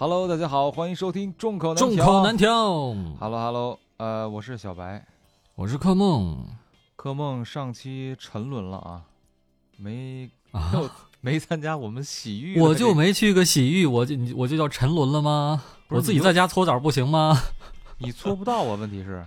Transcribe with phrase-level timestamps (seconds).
[0.00, 2.06] Hello，大家好，欢迎收听众口难众调。
[2.06, 2.48] 口难调。
[3.20, 5.04] Hello，Hello，呃，我是小白。
[5.54, 6.42] 我是柯梦
[6.96, 9.02] 柯梦上期沉沦了啊，
[9.76, 10.72] 没啊，
[11.20, 15.62] 没参加我们洗浴，我就没去个洗浴，我就我就叫沉沦了吗？
[15.88, 17.38] 我自己在家搓澡不行吗？
[17.98, 19.22] 你搓不到啊，问题是，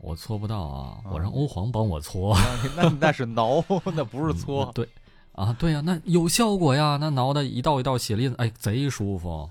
[0.00, 2.36] 我搓不到啊，啊我让欧皇帮我搓。
[2.76, 3.64] 那那那是挠，
[3.94, 4.72] 那不是搓嗯。
[4.74, 4.88] 对
[5.34, 9.48] 啊，对呀、那有效果呀，那挠的一道一道血印，哎，贼舒服。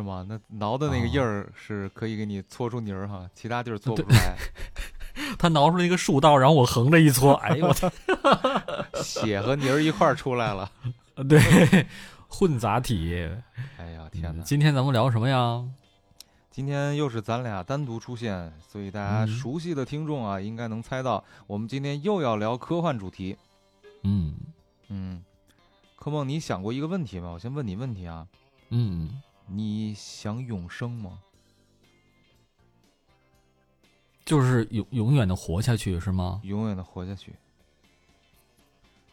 [0.00, 0.24] 是吗？
[0.28, 4.36] 那挠的那个啊印儿是可以给你搓出泥儿哈，其他地儿搓不出来，
[5.38, 7.90] 他挠出来一个竖道，然后我横着一搓，哎呦我操！
[9.02, 10.70] 血和泥儿一块儿出来了。
[11.28, 11.86] 对，
[12.28, 13.28] 混杂体。
[13.76, 14.42] 哎呀，天哪！
[14.42, 15.62] 今天咱们聊什么呀？
[16.50, 23.36] 今天又是咱俩单独出现，所以大家嗯熟悉的听众啊，应该能猜到，我们今天又要聊科幻主题。
[24.02, 24.34] 嗯
[24.88, 25.22] 嗯，
[25.96, 27.30] 科梦，你想过一个问题吗？
[27.30, 28.26] 我先问你问题啊，
[28.70, 29.20] 嗯，
[29.52, 31.18] 你想永生吗？
[34.24, 36.40] 就是永永远的活下去是吗？
[36.44, 37.32] 永远的活下去？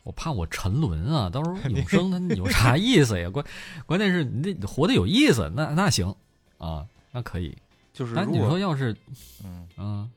[0.04, 3.28] 我怕我沉沦啊，到时候永生它有啥意思呀？
[3.32, 3.46] 关
[3.86, 6.16] 关键是你得活得有意思，那那行
[6.60, 7.58] 啊，那可以。
[7.92, 8.96] 就是如果说要是
[9.44, 10.12] 嗯，嗯，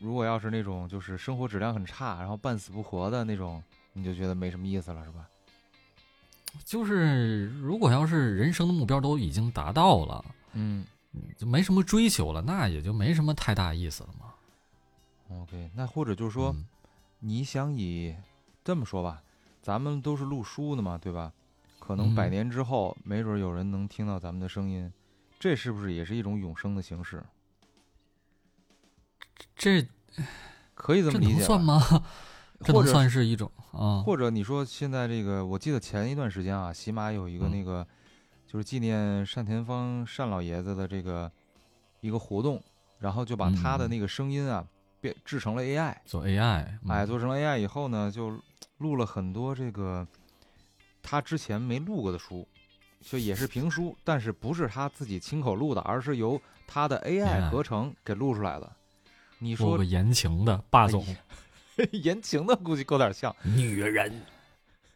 [0.00, 3.62] 如果要是那种就是生活质量很差，然后半死不活的那种，
[3.92, 5.28] 你就觉得没什么意思了，是吧？
[6.62, 10.84] 就是如果要是人生的目标都已经达到了，嗯
[11.36, 14.34] 就没什么追求了，那也就没什么太大意思了嘛。
[15.40, 16.64] ，OK，那或者就是说，嗯
[17.20, 18.14] 你想以
[18.62, 19.22] 这么说吧，
[19.62, 21.32] 咱们都是录书的嘛，对吧？
[21.78, 24.92] 可能百嗯年之后，没准有人能听到咱们的声音，
[25.38, 27.22] 这是不是也是一种永生的形式？
[29.56, 29.86] 这
[30.74, 32.04] 可以这这么理解吧能算吗？
[32.64, 34.02] 这能算是一种啊？
[34.02, 37.50] 或者你说现在这个，我记得前一段时间啊，喜马有一个嗯。
[37.50, 37.86] 那个，
[38.46, 41.30] 就是纪念单田芳单老爷子的这个
[42.00, 42.62] 一个活动，
[42.98, 43.90] 然后就把他的嗯。
[43.90, 44.66] 那个声音啊
[45.00, 46.90] 变制成了 AI，做 AI，嗯。
[46.90, 48.40] 哎，做成了 AI 以后呢，就
[48.78, 50.06] 录了很多这个
[51.02, 52.46] 他之前没录过的书，
[53.00, 58.72] 就也是评书，但是不是他自己亲口录的，而是由他的 AI 合成给录出来的。
[59.38, 61.16] 你说做个言情的霸总，哎
[61.92, 64.22] 言情的估计够点像，女人，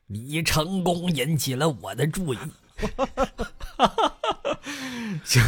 [0.07, 2.39] 你成功引起了我的注意。
[5.25, 5.43] 行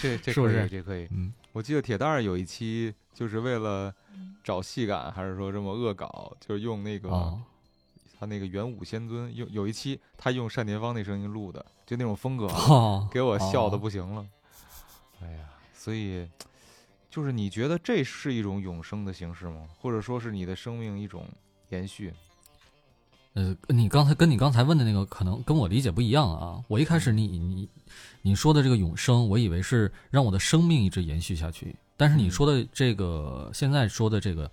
[0.00, 1.06] 这这可以，是不是这可以。
[1.10, 3.94] 嗯，我记得铁蛋儿有一期就是为了
[4.42, 7.40] 找戏感，还是说这么恶搞，就是用那个、哦，
[8.18, 14.26] 他那个元武仙尊，有有一期他用单田芳那声音录的，就那种风格，哦给我笑的哦不行了。
[15.22, 16.28] 哎呀，所以
[17.12, 19.68] 就是你觉得这是一种永生的形式吗？
[19.78, 21.28] 或者说是你的生命一种
[21.68, 22.10] 延续？
[23.34, 26.64] 呃，你刚才跟你刚才问的那个可能跟我理解不一样啊。
[26.68, 27.68] 我一开始你你
[28.22, 34.50] 你说的这个永生，我以为是让我的生命一直延续下去，但是你嗯说的这个现在说的这个，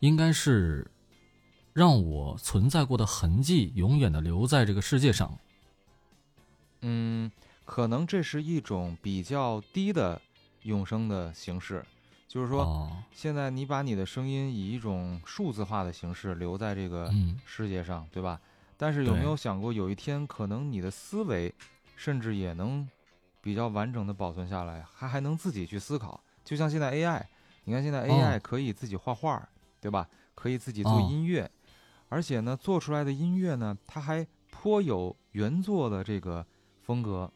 [0.00, 0.84] 应该是
[1.72, 5.32] 让我存在过的痕迹永远的留在这个世界上。
[6.80, 7.30] 嗯，
[7.64, 10.20] 可能这是一种比较低的
[10.62, 11.84] 永生的形式，
[12.30, 12.62] 就是说。
[12.62, 18.40] 哦，现在你把你的声音以一种数字化的形式留在这个嗯，世界上，对吧？
[18.76, 21.52] 但是有没有想过，有一天可能你的思维
[21.96, 22.88] 甚至也能
[23.40, 26.20] 比较完整的保存下来，还还能自己去思考？
[26.44, 27.20] 就像现在 AI，
[27.64, 29.48] 你看现在 AI 可以自己画画，
[29.80, 30.08] 对吧？
[30.36, 31.50] 可以自己做哦音乐，
[32.08, 36.46] 而且呢，做出来的音乐呢，它还颇有原作的这个
[36.80, 37.30] 风格。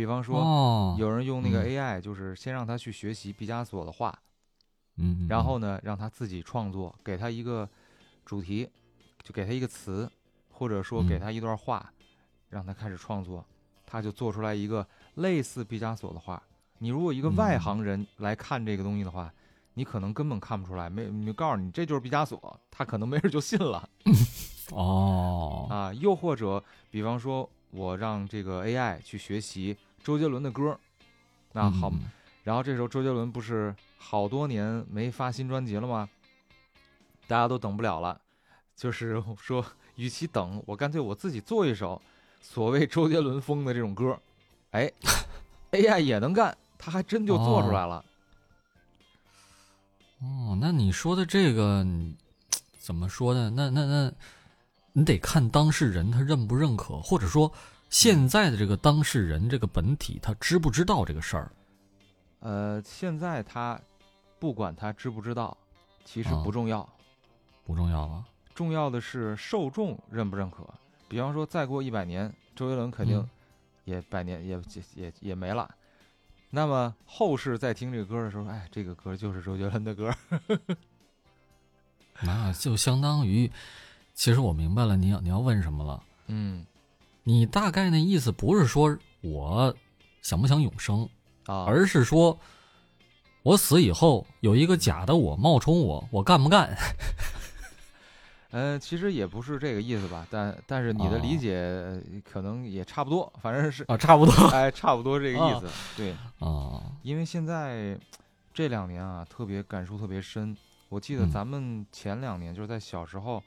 [0.00, 4.18] 比方说，哦，有人用那个嗯 AI，就是先让他去学习毕加索的画，
[4.96, 7.68] 嗯，嗯，然后呢，让他自己创作，给他一个
[8.24, 8.66] 主题，
[9.22, 10.10] 就给他一个词，
[10.48, 11.92] 或者说给嗯他一段话，
[12.48, 13.44] 让他开始创作，
[13.84, 16.42] 他就做出来一个类似毕加索的画。
[16.78, 19.30] 你如果一个外嗯行人来看这个东西的话，
[19.74, 23.86] 你可能根本看不出来，没你告诉你这就是毕加索，他可能没人就信了
[24.72, 25.92] 哦，啊。
[25.92, 30.78] 又或者，比方说我让这个 AI 去学习周杰伦的歌，
[31.52, 32.00] 那好，嗯
[32.42, 36.08] 然后这时候周杰伦不是好多年没发新专辑了吗？
[37.26, 38.20] 大家都等不了了，
[38.74, 39.64] 就是说，
[39.96, 42.00] 与其等，我干脆我自己做一首
[42.40, 44.18] 所谓周杰伦风的这种歌，
[44.70, 44.90] 哎
[45.70, 48.04] ，AI 也能干，他还真就做出来了。
[50.20, 51.86] 哦，那你说的这个
[52.78, 53.50] 怎么说呢？
[53.54, 54.12] 那那那，
[54.92, 57.52] 你得看当事人他认不认可，或者说
[57.90, 61.52] 现在的这个当事人这个本体他知不知道这个事儿？
[62.38, 63.78] 呃，现在他
[64.38, 65.54] 不管他知不知道，
[66.04, 66.88] 其实啊不重要，
[67.66, 68.24] 不重要了。
[68.54, 70.64] 重要的是受众认不认可。
[71.08, 73.28] 比方说，再过一百年，周杰伦肯定嗯
[73.84, 75.68] 也百年也也也也没了。
[76.48, 80.14] 那么后世在听这个歌的时候，哎，这个歌就是周杰伦的歌。
[82.22, 83.50] 那就相当于，
[84.14, 86.02] 其实我明白了，你要你要问什么了。
[86.26, 86.64] 嗯
[87.30, 89.72] 你大概那意思不是说我
[90.20, 91.08] 想不想永生，
[91.46, 92.36] 啊，而是说
[93.44, 96.76] 我死以后有一个假的我冒充我，我干不干？
[98.50, 105.68] 呃，其实也不是这个意思吧，但但是你的理哦解呃可能也差不多，反正是啊，差不多哎，差不多这个意思。
[105.96, 106.10] 对，
[106.40, 107.96] 啊，因为现在
[108.52, 110.56] 这两年啊，特别感触特别深。
[110.88, 113.40] 我记得嗯咱们前两年就是在小时候，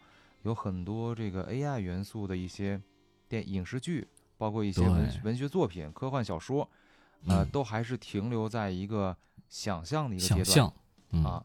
[0.44, 2.82] 有很多这个 AI 元素的一些
[3.34, 4.08] 电影视剧，
[4.38, 6.70] 包括一些文文学作品、科幻小说，
[7.26, 7.50] 呃，嗯。
[7.50, 9.18] 都还是停留在一个
[9.50, 10.74] 想象的一个阶段想象，
[11.14, 11.24] 嗯。
[11.24, 11.44] 啊。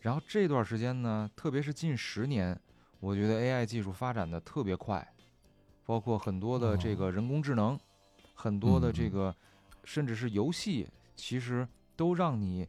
[0.00, 2.60] 然后这段时间呢，特别是近十年，
[2.98, 5.14] 我觉得 AI 技术发展的特别快，
[5.86, 6.96] 包括很多的这哦。
[6.96, 7.80] 个人工智能，
[8.34, 9.34] 很多的这个
[9.84, 11.66] 甚至是游戏，其实
[11.96, 12.68] 都让你，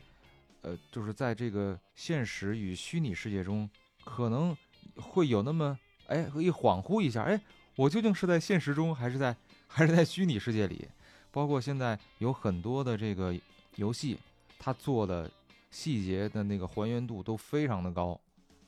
[0.61, 3.69] 呃，就是在这个现实与虚拟世界中，
[4.05, 4.55] 可能
[4.95, 5.77] 会有那么
[6.07, 7.41] 哎一恍惚一下，哎，
[7.81, 9.35] 我究竟是在现实中还是在
[9.67, 10.87] 还是在虚拟世界里？
[11.31, 13.35] 包括现在有很多的这个
[13.77, 14.19] 游戏，
[14.59, 15.27] 它做的
[15.71, 18.19] 细节的那个还原度都非常的高，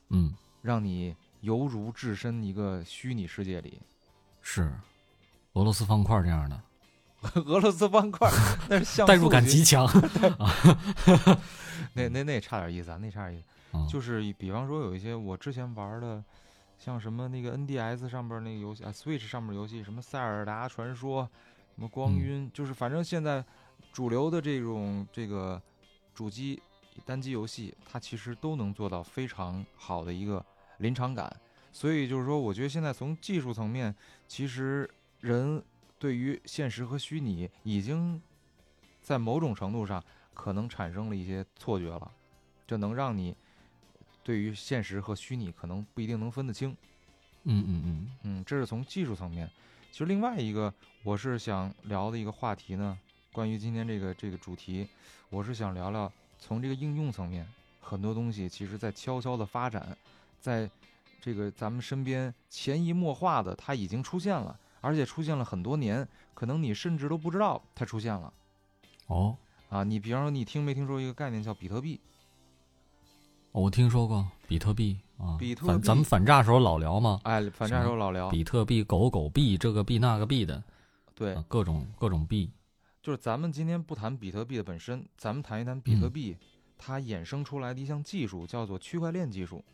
[0.08, 3.78] 嗯，让你犹如置身一个虚拟世界里。
[4.42, 4.72] 是
[5.52, 6.60] 俄罗斯方块这样的，
[7.42, 8.28] 俄罗斯方块，
[8.68, 9.88] 那是像代入感极强。
[11.94, 13.78] 那那那差点意思啊，那差点意思。
[13.78, 16.22] 啊就是比方说有一些我之前玩的，
[16.84, 21.26] 像什么那个 NDS 上边那个游戏啊，Switch 上面游戏，什么塞尔达传说，
[21.74, 23.42] 什么光嗯晕，就是反正现在
[23.90, 25.58] 主流的这种这个
[26.14, 26.60] 主机
[27.06, 30.44] 单机游戏，它其实都能做到非常好的一个
[30.76, 31.34] 临场感。
[31.72, 33.94] 所以就是说，我觉得现在从技术层面，
[34.28, 34.86] 其实
[35.20, 35.64] 人
[35.98, 38.20] 对于现实和虚拟已经
[39.00, 40.04] 在某种程度上
[40.34, 42.12] 可能产生了一些错觉了，
[42.66, 43.34] 这能让你
[44.24, 46.76] 对于现实和虚拟可能不一定能分得清。
[47.44, 49.48] 嗯嗯嗯，嗯，这是从技术层面。
[49.92, 50.72] 其实另外一个
[51.02, 52.98] 我是想聊的一个话题呢，
[53.32, 54.88] 关于今天这个这个主题，
[55.28, 57.46] 我是想聊聊从这个应用层面，
[57.80, 59.96] 很多东西其实在悄悄的发展，
[60.40, 60.68] 在
[61.20, 68.32] 这个咱们身边潜移默化的，它已经出现了，而且出现了很多年，可能你甚至都不知道它出现了
[69.06, 69.36] 哦，
[69.68, 69.84] 啊。
[69.84, 72.00] 你比方说，你听没听说一个概念叫比特币？
[73.54, 80.60] 我听说过比特币啊，比特币反咱们反诈时候老聊嘛，哎，反诈时候老聊，比特币、狗狗币，这个币那个币的，
[81.14, 82.50] 对啊，各种各种币。
[83.00, 86.36] 就是咱们今天不谈比特币的本身，咱们谈一谈比特嗯币
[86.76, 89.64] 它衍生出来的一项技术，叫做区块链技术。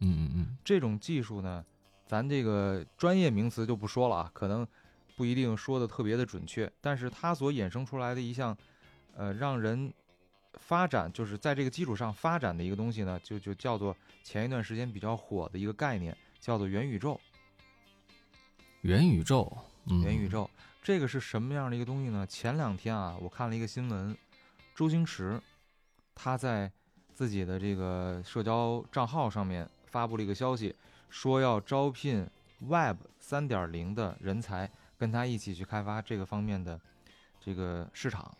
[0.00, 1.64] 嗯嗯嗯，这种技术呢，
[2.04, 4.66] 咱这个专业名词就不说了啊，可能
[5.14, 8.56] 不一定说的特别的准确，但是它所衍生出来的一项，
[9.14, 9.94] 呃，让人
[10.60, 17.20] 发展就是在这个基础上发展的一个东西呢，就就叫做前一段时间比较火的一个概念，叫做元宇宙。
[18.82, 19.56] 元宇宙，
[19.86, 20.48] 嗯，元宇宙
[20.82, 22.26] 这个是什么样的一个东西呢？
[22.26, 24.16] 前两天啊，我看了一个新闻，
[24.74, 25.40] 周星驰
[26.14, 26.70] 他在
[27.14, 30.74] 自己的这个社交账号上面发布了一个消息，
[31.08, 32.28] 说要招聘
[32.66, 36.80] Web 三点零的人才，跟他一起去开发这个方面的
[37.40, 38.36] 这个市场。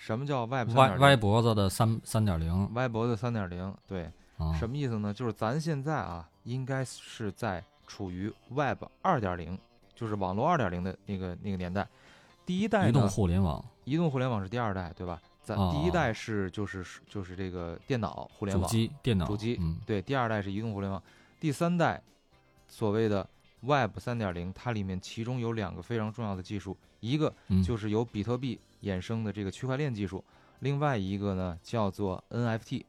[0.00, 1.16] 什么叫 Web 三歪歪？
[1.16, 5.12] 脖子的三三点零歪脖子三点零，对，啊，什么意思呢？
[5.12, 9.58] 就是咱现在啊，应该是在处于 Web 二点零，
[9.94, 11.86] 就是网络二点零的那个那个年代。
[12.46, 15.20] 第一代移动，互联网移动互联网是第二代，对吧？
[15.42, 21.02] 咱哦第一代是就是就是这个电脑互联网主网，机电脑主机嗯对，第二代是移动互联网，
[21.38, 22.02] 第三代
[22.66, 23.28] 所谓的
[23.60, 30.24] Web 三点零，它里面其中有两个非常重要的技术，一个嗯，就是由比特币衍生的这个区块链技术，
[30.60, 32.84] 另外一个呢叫做 NFT。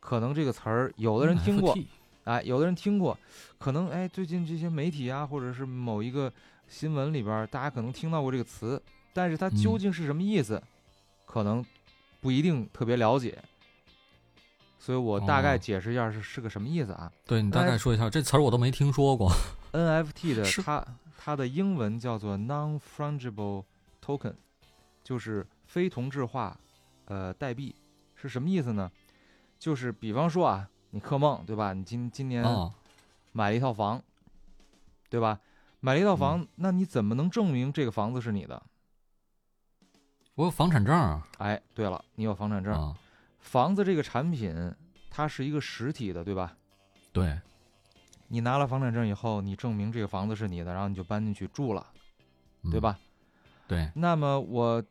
[0.00, 1.76] 可能这个词儿有的人听过
[2.24, 3.16] 哎，有的人听过，
[3.58, 6.32] 可能哎，最近这些媒体啊，或者是某一个
[6.68, 8.80] 新闻里边，大家可能听到过这个词，
[9.12, 10.62] 但是它究嗯竟是什么意思，
[11.26, 11.64] 可能
[12.20, 13.38] 不一定特别了解。
[14.78, 19.30] 所以我大概哦解释一下是是个什么意思啊对你大哎概说一下，这词儿我都没听说过。
[19.72, 20.86] ？NFT 的它
[21.18, 23.64] 它的英文叫做 non-fungible
[24.02, 24.34] token，
[25.10, 26.56] 就是非同质化
[27.06, 27.74] 呃代币，
[28.14, 28.88] 是什么意思呢？
[29.58, 31.72] 就是比方说啊，你克梦对吧？
[31.72, 32.72] 你今今年啊，
[33.32, 34.00] 买了一套房，
[35.08, 35.40] 对吧？
[35.80, 38.62] 买了一套嗯房，那你怎么能证明这个房子是你的？
[40.36, 42.96] 我有房产证啊哎，对了，你有房产证，啊，
[43.40, 44.72] 房子这个产品
[45.10, 46.56] 它是一个实体的，对吧？
[47.12, 47.36] 对，
[48.28, 51.84] 你拿了房产证以后，你证明这个房子是你的，然后你就搬进去住了，
[52.70, 52.80] 对嗯？
[52.80, 52.96] 吧？
[53.66, 54.82] 对，那么我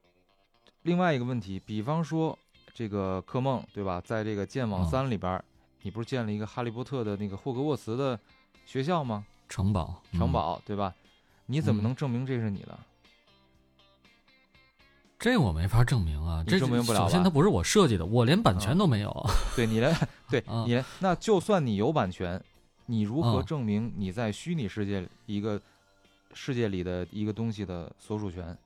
[0.83, 2.37] 另外一个问题，比方说
[2.73, 4.01] 这个科梦，对吧？
[4.01, 5.43] 在这个剑网嗯三里边儿，
[5.81, 8.19] 你不是建了一个哈利波特的那个霍格沃茨的
[8.65, 9.25] 学校吗？
[9.47, 10.93] 城堡，城嗯堡对吧？
[11.47, 12.79] 你怎么嗯能证明这是你的？
[15.17, 19.25] 这我没法证明啊，这证明不了吧首先它不是我设计的，我连版权嗯都没有。
[19.55, 19.93] 对你连
[20.29, 22.41] 对啊你连那就算你有版权，
[22.85, 25.61] 你如何嗯证明你在虚拟世界里一个
[26.33, 28.57] 世界里的一个东西的所属权？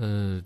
[0.00, 0.40] 呃，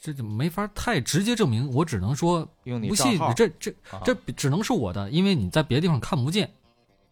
[0.00, 6.48] 这就没法太直接证明，我只能说用你不信，这这啊这只能是我的，因为你在别的地方看不见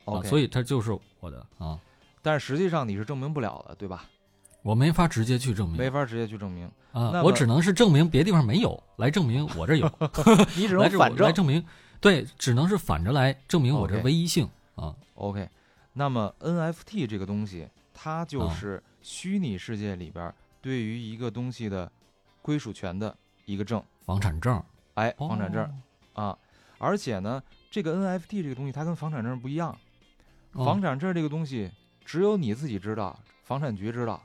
[0.05, 1.79] 啊所以它就是我的啊，
[2.23, 4.05] 但是实际上你是证明不了的，对吧？
[4.63, 9.91] 我没法直接去证明没法直接去证明，啊我只能是证明别地方没有，来证明我这有，
[10.57, 11.27] 你只能反证。
[11.27, 11.65] 来证明，
[12.01, 14.95] 对，只能是反着来证明我这唯一性啊。
[15.15, 15.49] OK，
[15.93, 20.35] 那么 NFT 这个东西，它就啊是虚拟世界里边儿
[20.67, 21.89] 对于一个东西的
[22.43, 24.61] 归属权的一个证，房产证，
[24.95, 25.65] 哎，房产证
[26.15, 26.39] 哦啊。
[26.79, 29.71] 而且呢，这个 NFT 这个东西它跟房产证不一样，
[30.55, 31.71] 哦房产证这个东西
[32.05, 34.21] 只有你自己知道，房产局知道，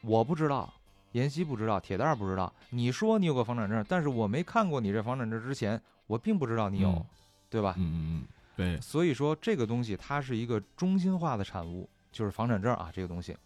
[0.00, 0.72] 我不知道，
[1.10, 2.52] 妍希不知道，铁蛋儿不知道。
[2.70, 7.04] 你说你有个房产证，但是我没看过你这房产证之前，我并不知道你有，嗯
[7.50, 7.74] 对吧？
[7.78, 13.36] 嗯嗯嗯，对，所以说这个东西它是一个中心化的产物，就是房产证啊这个东西，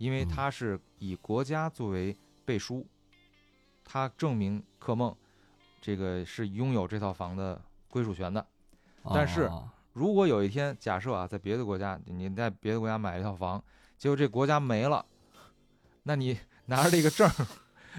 [0.00, 2.16] 因为嗯它是以国家作为
[2.46, 2.86] 背书，
[3.84, 5.14] 它证明克梦
[5.78, 8.44] 这个是拥有这套房的归属权的。
[9.14, 13.62] 但是啊如果有一天假设啊，在别的国家你在别的国家买了一套房，
[13.98, 15.04] 结果这国家没了，
[16.04, 17.30] 那你拿着这个证，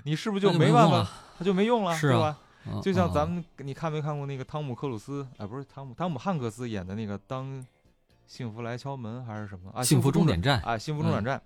[0.04, 2.40] 你是不是就没办法它就没用了，是吧？
[2.66, 5.28] 嗯就像嗯咱们，你看没看过那个汤姆克鲁斯？
[5.38, 7.64] 啊，不是汤姆，汤姆汉克斯演的那个《当
[8.26, 9.84] 幸福来敲门》还是什么啊？
[9.84, 11.42] 幸福终终点站，啊，幸福中转站，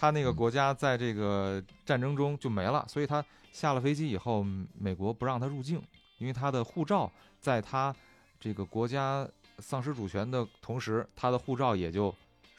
[0.00, 4.42] 他那个嗯国家在这个战争中就没了，所以他下了飞机以后，
[4.78, 5.82] 美国不让他入境，
[6.16, 7.94] 因为他的护照在他
[8.40, 9.28] 这个国家
[9.58, 12.10] 丧失主权的同时，他的护照也就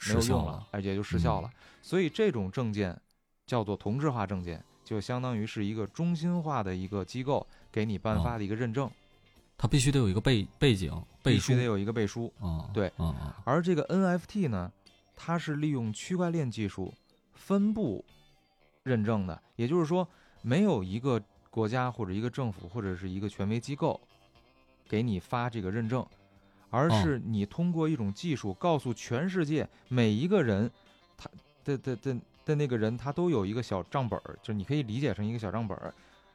[0.06, 1.48] 没有失效用了，而且就失效了。
[1.52, 2.96] 嗯所以这种证件
[3.44, 8.88] 叫做同质化证件，就相当于是一个中心化的一个机构给你颁发的一个认证，
[9.58, 10.92] 它必须得有一个背背景
[11.24, 12.32] 必须得有一个背书。
[12.38, 12.92] 啊，对
[13.42, 14.70] 而这个 NFT 呢，
[15.16, 16.94] 它是利用区块链技术
[17.34, 18.04] 分布
[18.82, 20.06] 认证的，也就是说，
[20.42, 24.00] 没有一个国家或者一个政府或者是一个权威机构
[24.88, 26.04] 给你发这个认证，
[26.70, 30.70] 而哦是你通过一种技术告诉全世界每一个人，
[31.16, 31.30] 他
[31.64, 35.94] 的的的的那个人，他都有一个小账本儿，就是你可以理解成一个小账本儿。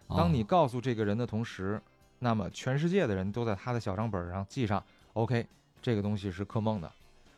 [0.10, 1.82] 当你啊告诉这个人的同时，
[2.20, 4.82] 那么全世界的人都在他的小账本上记上
[5.13, 5.46] ，OK，
[5.82, 6.89] 这个东西是克梦的，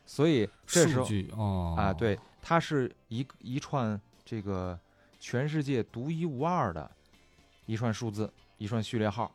[0.06, 4.78] 所以这时数候啊，对，它是一一串这个
[5.20, 6.90] 全世界独一无二的
[7.66, 9.32] 一串数字，一串序列号。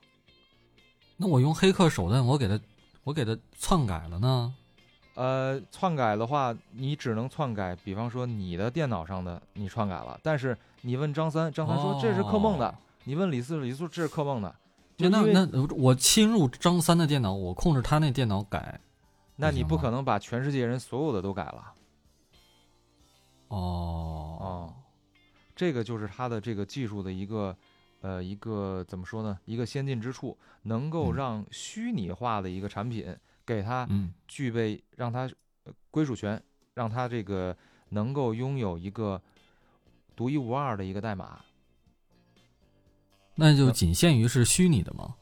[1.16, 2.58] 那我用黑客手段，我给它
[3.04, 4.54] 我给它篡改了呢？
[5.14, 14.52] 呃，篡改的话，你只能篡改，比方说你的电脑上的你篡改了，但是你问张三，张三说这是克梦的，哦你问李四，李四这是克梦的，
[14.96, 18.80] 就那那我侵入张三的电脑，我控制他那电脑改
[19.36, 21.72] 那你不可能把全世界人所有的都改了。
[23.48, 24.74] 哦哦，
[25.54, 27.56] 这个就是它的这个技术的一个
[28.00, 29.38] 呃一个怎么说呢？
[29.44, 35.30] 一个先进之处，能够嗯让虚拟化的一个产品给它嗯具备，让它
[35.64, 36.42] 呃归属权，
[36.74, 37.56] 让它这个
[37.90, 39.20] 能够拥有一个
[40.16, 41.40] 独一无二的一个代码。
[43.36, 45.16] 那就仅限于是虚拟的吗？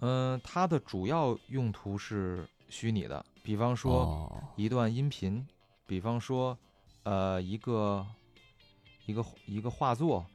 [0.00, 5.46] 嗯、它的主要用途是虚拟的，比方说哦一段音频，
[5.86, 6.56] 比方说
[7.04, 8.04] 呃一个
[9.06, 10.26] 一个一个画作，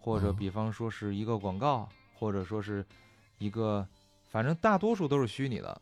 [0.00, 1.88] 或者嗯比方说是一个广告，
[2.18, 2.84] 或者说是
[3.38, 3.86] 一个，
[4.28, 5.80] 反正大多数都是虚拟的，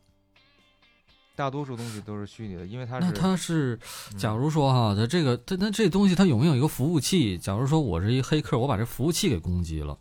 [1.34, 3.78] 大多数东西都是虚拟的，因为它是那它是，
[4.12, 7.38] 嗯假如说哈，它这个它那这东西它有没有一个服务器？
[7.38, 9.98] 假如说我是一黑客，我把这服务器给攻击了，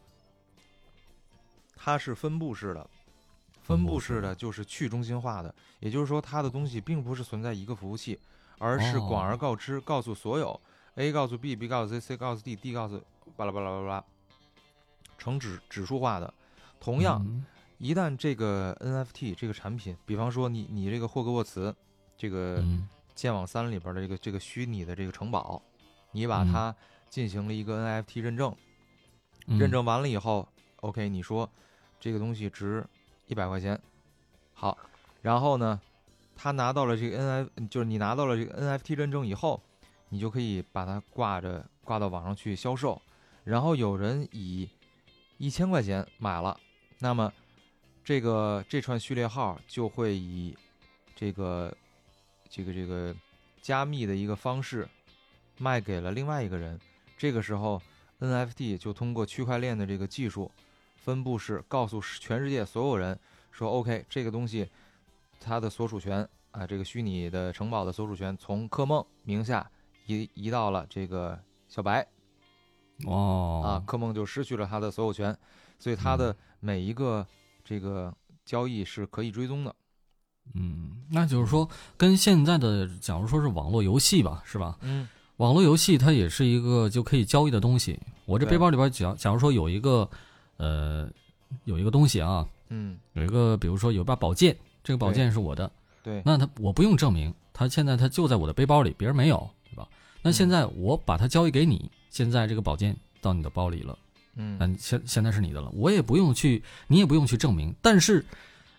[1.75, 2.89] 它是分布式的，
[3.61, 8.19] 分布式的就是去中心化的，也就是说它的东西并不是存在一个服务器，
[8.57, 10.59] 而是广而哦告之，告诉所有
[10.95, 13.01] A 告诉 B，B 告诉 C，C 告诉 D，D 告诉
[13.35, 14.03] 巴拉巴拉巴拉
[15.17, 16.33] 成指指数化的。
[16.79, 17.45] 同样，嗯。
[17.77, 21.75] 一旦这个 NFT 这个产品，比方说你你这个霍格沃茨
[22.17, 22.87] 这个嗯。
[23.13, 25.61] 剑网三里边的这个这个虚拟的这个城堡，
[26.11, 26.51] 你把嗯。
[26.51, 26.75] 它
[27.09, 28.55] 进行了一个 NFT 认证，
[29.47, 29.59] 嗯。
[29.59, 30.47] 认证完了以后
[30.81, 31.49] ，OK，你说
[31.99, 32.85] 这个东西值
[33.27, 33.79] 一百块钱，
[34.53, 34.77] 好，
[35.21, 35.79] 然后呢，
[36.35, 39.61] 他拿到了这个 NF，就是你拿到了这个 NFT 认证以后，
[40.09, 43.01] 你就可以把它挂着挂到网上去销售，
[43.43, 44.69] 然后有人以
[45.37, 46.59] 一千块钱买了，
[46.99, 47.31] 那么
[48.03, 50.55] 这个这串序列号就会以
[51.15, 51.75] 这个
[52.49, 53.15] 这个这个
[53.61, 54.87] 加密的一个方式
[55.57, 56.79] 卖给了另外一个人。
[57.17, 57.81] 这个时候
[58.19, 60.51] ，NFT 就通过区块链的这个技术
[60.97, 63.17] 分布式告诉全世界所有人
[63.51, 64.69] 说：“OK，这个东西
[65.39, 69.69] 它的所属权啊，这个虚拟的城堡的所属权从柯梦名下
[70.07, 72.05] 移移到了这个小白。”
[73.05, 75.37] 哦啊，柯梦就失去了他的所有权，
[75.77, 77.27] 所以他的每一个
[77.61, 78.13] 这个
[78.45, 79.75] 交易是可以追踪的。
[80.53, 84.77] 嗯，那就是说，跟现在的假如说是网络游戏吧，是吧？
[84.79, 87.99] 嗯，网络游戏它也是一个就可以交易的东西。
[88.25, 90.09] 我这背包里边假假如说有一个
[90.55, 91.09] 呃
[91.65, 95.69] 有一个东西啊，嗯，有一个比如说有一把宝剑，这个宝剑是我的，
[96.03, 99.87] 对，那他我不用证明，他现在他就在我的背包里，别人没有，对吧？
[100.21, 103.97] 那现在我把它交易给你，现在这个宝剑到你的包里了。
[104.35, 108.23] 嗯，嗯，现现在是你的了，我也不用去，你也不用去证明，但是，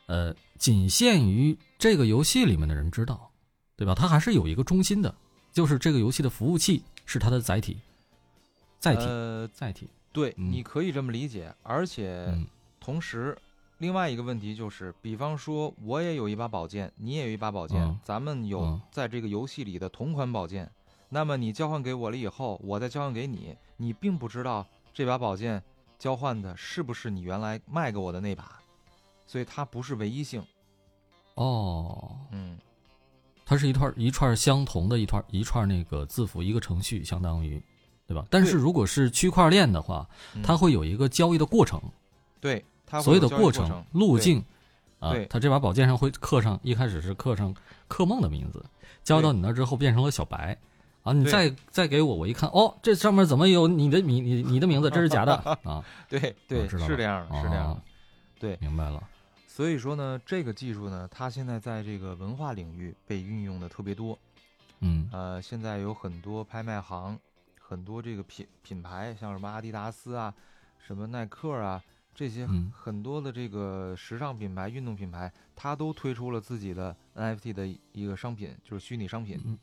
[0.06, 3.28] 呃，仅限于这个游戏里面的人知道，
[3.74, 3.92] 对吧？
[3.92, 5.12] 它还是有一个中心的，
[5.52, 7.76] 就是这个游戏的服务器是它的载体，
[8.78, 12.46] 载体，呃，载体，对，嗯你可以这么理解，而且嗯
[12.78, 13.36] 同时。
[13.78, 20.70] 另外一个问题就是，比方说，我也有一把宝剑，你也有一把宝剑，嗯咱们有嗯在这个游戏里的同款宝剑。
[21.08, 25.62] 那么你交换给我了以后，我再交换给你，你并不知道这把宝剑
[25.98, 28.58] 交换的是不是你原来卖给我的那把，
[29.26, 30.42] 所以它不是唯一性。
[31.34, 32.58] 哦，嗯，
[33.44, 37.62] 它是一串一串相同的一串一串那个字符，一个程序，相当于，
[38.06, 38.26] 对吧？
[38.30, 41.80] 但是如果是区块链的话，嗯它会有一个交易的过程，
[42.40, 42.64] 对
[43.02, 44.44] 所有的过程、路径，
[45.00, 47.54] 啊对，它这把宝剑上会刻上，一开始是刻上
[47.88, 48.64] 克梦的名字，
[49.02, 50.56] 交到你那之后变成了小白，
[51.02, 54.90] 啊，你再再给我，我一看，哦，这上面怎么有你的名你你的名字？
[54.90, 57.82] 这是假的 啊，对对，是这样的，是这样的哦。
[58.38, 59.02] 对，明白了，
[59.46, 64.18] 所以说呢，这个技术呢，它现在在这个文化领域被运用的特别多。
[64.80, 67.18] 嗯呃，现在有很多拍卖行，
[67.58, 70.34] 很多这个品品牌，像什么阿迪达斯啊，
[70.86, 71.82] 什么耐克啊，
[72.16, 79.38] 这些嗯很多的这个时尚品牌、运动品牌，它都推出了自己的 NFT 的一个商品，就是虚拟商品。
[79.44, 79.58] 嗯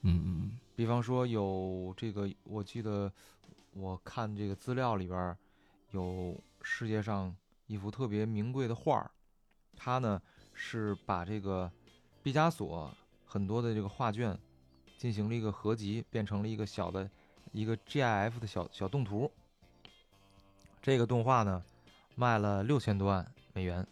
[0.00, 3.12] 嗯嗯比方说有这个，我记得
[3.74, 5.36] 我看这个资料里边儿
[5.90, 9.10] 有世界上一幅特别名贵的画儿，
[9.76, 10.20] 它呢
[10.54, 11.70] 是把这个
[12.22, 12.90] 毕加索
[13.26, 14.38] 很多的这个画卷
[14.96, 17.10] 进行了一个合集，变成了一个小的
[17.52, 19.30] 一个 GIF 的小小动图。
[20.80, 21.62] 这个动画呢
[22.18, 23.86] 卖了六千多万美元，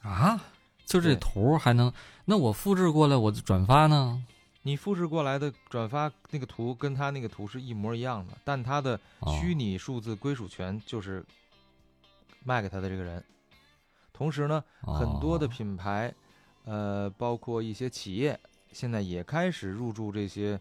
[0.00, 0.40] 啊，
[0.86, 1.92] 就这图还能，
[2.24, 4.24] 那我复制过来我转发呢？
[4.62, 11.22] 你复制过来的转发那个图跟他那个图是一模一样的，但他的哦虚拟数字归属权就是
[12.42, 13.22] 卖给他的这个人。
[14.14, 16.14] 同时呢，很多的哦品牌，
[16.64, 18.40] 呃，包括一些企业，
[18.72, 20.58] 现在也开始入驻这些，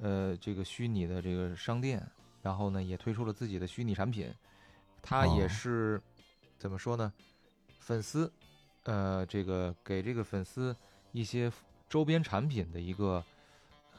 [0.00, 2.04] 呃，这个虚拟的这个商店，
[2.42, 4.32] 然后呢，也推出了自己的虚拟产品。
[5.02, 6.02] 他也哦是、
[6.58, 7.12] 怎么说呢？
[7.78, 8.30] 粉丝，
[8.84, 10.76] 呃，这个给这个粉丝
[11.12, 11.50] 一些
[11.88, 13.24] 周边产品的一个，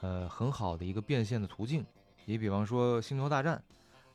[0.02, 1.86] 呃，很好的一个变现的途径。
[2.26, 3.58] 你比方说《星球大战》，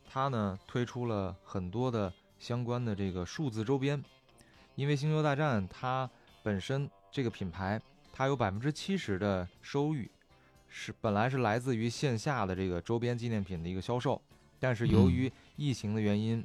[0.08, 4.02] 它呢推出了很多的相关的这个数字周边，
[4.76, 6.08] 因为《星球大战》它
[6.42, 10.08] 本身这个品牌，它有百分之七十的收益
[10.78, 14.20] 是本来是来自于线下的这个周边纪念品的一个销售，
[14.60, 16.44] 但是由于疫情的原因，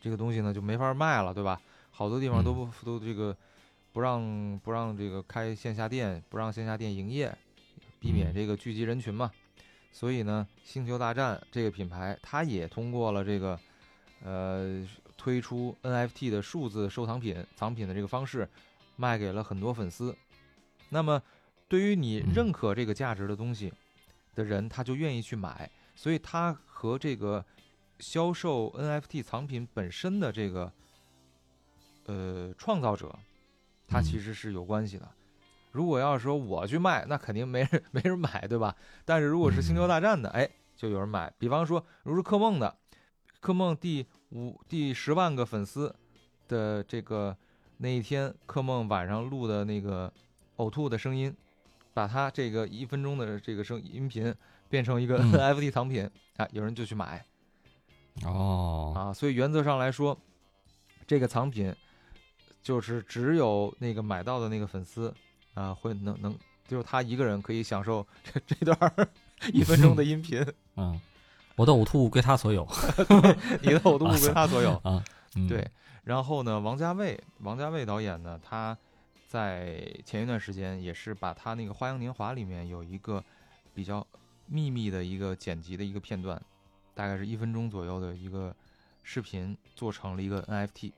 [0.00, 1.60] 这个东西呢就没法卖了，对吧？
[1.90, 3.36] 好多地方都不都这个
[3.92, 7.36] 不让不让这个开线下店，不让线下店营业，
[8.00, 9.30] 避免嗯这个聚集人群嘛。
[9.92, 13.60] 所以呢，星球大战这个品牌，它也通过了这个
[14.24, 14.88] 呃
[15.18, 18.48] 推出 NFT 的数字收藏品藏品的这个方式，
[18.96, 20.16] 卖给了很多粉丝。
[20.88, 21.22] 那么，
[21.68, 23.72] 对于你嗯认可这个价值的东西
[24.34, 27.44] 的人，他就愿意去买，所以它和这个
[27.98, 30.72] 销售 NFT 藏品本身的这个
[32.06, 33.14] 呃创造者，
[33.86, 35.08] 他嗯其实是有关系的。
[35.72, 38.74] 如果要是说我去卖，那肯定没人没人买，对吧？
[39.04, 41.30] 但是如果是星球大战的，哎，就有人买。
[41.38, 42.74] 比方说，如是科梦的，
[43.40, 45.94] 科梦第五第十万个粉丝
[46.48, 47.36] 的这个
[47.76, 50.10] 那一天，科梦晚上录的那个
[50.56, 51.36] 呕吐的声音，
[51.98, 54.32] 把他这个一分钟的这个声音频
[54.68, 57.24] 变成一个嗯 NFT 藏品啊，有人就去买
[58.24, 59.12] 哦啊。
[59.12, 60.16] 所以原则上来说，
[61.08, 61.74] 这个藏品
[62.62, 65.12] 就是只有那个买到的那个粉丝
[65.54, 66.38] 啊，会能能。
[66.68, 69.08] 只有他一个人可以享受这这段儿
[69.52, 71.00] 一分钟的音频， 嗯，
[71.56, 72.64] 我的呕吐物归他所有
[73.62, 74.76] 你的呕吐物归他所有。
[74.84, 75.02] 啊。
[75.34, 75.68] 嗯、对，
[76.04, 78.78] 然后呢，王家卫，王家卫导演呢，他
[79.28, 83.22] 在前一段时间也是把他那个《花样年华》里面有一个
[83.74, 84.04] 比较
[84.46, 86.40] 秘密的一个剪辑的一个片段，
[86.94, 88.56] 大概是一分钟左右的一个
[89.02, 90.92] 视频，做成了一个 NFT，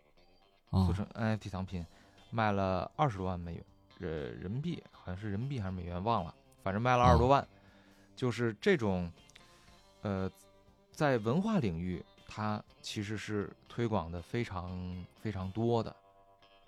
[0.71, 1.85] 啊做成 NFT 藏品，
[2.31, 3.65] 卖了二十多万美元，
[3.99, 7.45] 呃，人民币好像是人民币还是美元，忘了，反正卖了二十多万。
[8.15, 9.11] 就是这种，
[10.03, 10.31] 呃，
[10.93, 15.97] 在文化领域，它其实是推广的非常非常多的，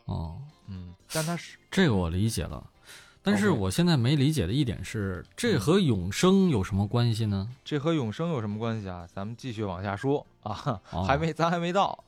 [0.07, 2.71] 哦，嗯，但它是这个我理解了，
[3.23, 7.49] 但是我现在没理解的一点是，这和永生有什么关系呢？
[7.65, 9.09] 这和永生有什么关系啊？
[9.15, 11.05] 咱们继续往下说啊，哦。
[11.05, 12.05] 还没咱还没到，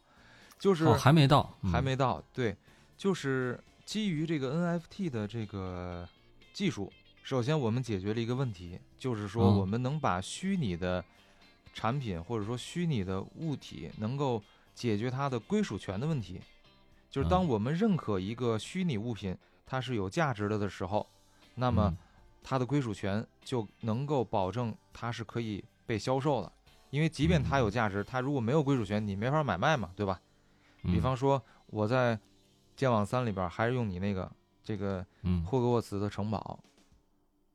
[0.59, 1.71] 就是、哦，还没到，嗯。
[1.71, 2.57] 还没到，对，
[2.97, 6.09] 就是基于这个 NFT 的这个
[6.53, 11.05] 技术，首先我们解决了一个问题，就是说嗯我们能把虚拟的
[11.73, 14.43] 产品或者说虚拟的物体能够
[14.75, 16.41] 解决它的归属权的问题。
[17.15, 21.07] 就是当嗯我们认可一个虚拟物品它是有价值的的时候，
[21.55, 21.97] 那么嗯。
[22.43, 26.53] 它的归属权就能够保证它是可以被销售的。
[26.91, 30.21] 因为即便它有价值，它如果没有归属权，你没法买卖嘛，对吧？
[30.83, 31.01] 比嗯。
[31.01, 32.17] 方说我在
[32.75, 34.29] 《剑网三》里边还是用你那个
[34.65, 35.45] 这个嗯。
[35.45, 36.59] 霍格沃茨的城堡，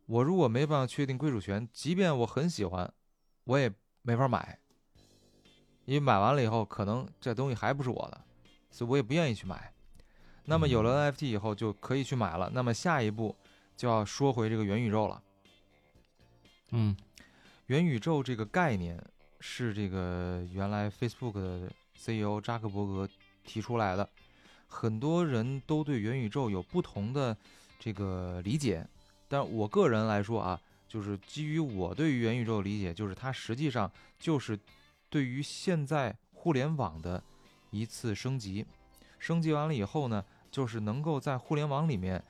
[0.06, 2.92] 我如果没办法确定归属权，即便我很喜欢，
[3.44, 3.70] 我也
[4.04, 4.58] 没法买，
[5.84, 8.20] 因为买完了以后，可能这东西还不是我的，
[8.70, 9.74] 所以我也不愿意去买。
[10.46, 12.50] 那么有了 NFT 以后，就可以去买了。
[12.54, 13.36] 那么下一步
[13.78, 15.22] 就要说回这个元宇宙了。
[16.72, 16.96] 嗯
[17.68, 19.00] 元宇宙这个概念
[19.40, 23.08] 是这个原来 Facebook 的 CEO 扎克伯格
[23.44, 24.10] 提出来的，
[24.68, 27.36] 很多人都对元宇宙有不同的
[27.80, 28.88] 这个理解，
[29.28, 34.60] 但我个人来说啊，就是基于我对于元宇宙的理解，就是它实际上就是
[35.10, 37.24] 对于现在互联网的
[37.72, 38.66] 一次升级，
[39.18, 42.24] 升级完了以后呢，就是能够在互联网里面，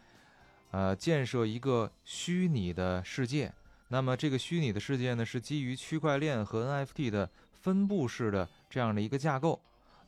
[0.71, 3.53] 呃，建设一个虚拟的世界。
[3.89, 9.59] 那么这个虚拟的世界呢，是基于区块链和 NFT 的分布式的这样的一个架构，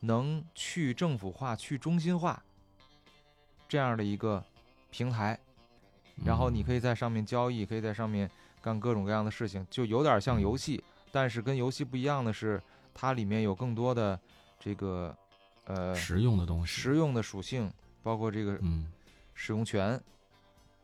[0.01, 2.43] 能去政府化、去中心化
[3.67, 4.43] 这样的一个
[4.91, 5.39] 平台。
[6.23, 8.29] 然后你可以在上面交易，可以在上面
[8.61, 10.83] 干各种各样的事情，就有点像游戏。
[11.11, 12.61] 但是跟游戏不一样的是，
[12.93, 14.19] 它里面有更多的
[14.59, 15.17] 这个
[15.75, 17.71] 呃实用的东西，实用的属性，
[18.03, 18.91] 包括这个嗯
[19.33, 20.01] 使用权。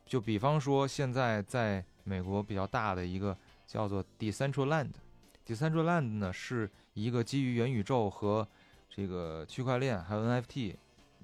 [0.06, 8.48] 就比方说，现在在美国比较大的一个叫做 Decentraland，Decentraland 呢是一个基于元宇宙和
[8.90, 10.76] 这个区块链还有 NFT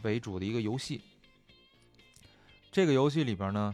[0.01, 1.01] 为主的一个游戏。
[2.71, 3.73] 这个游戏里边呢，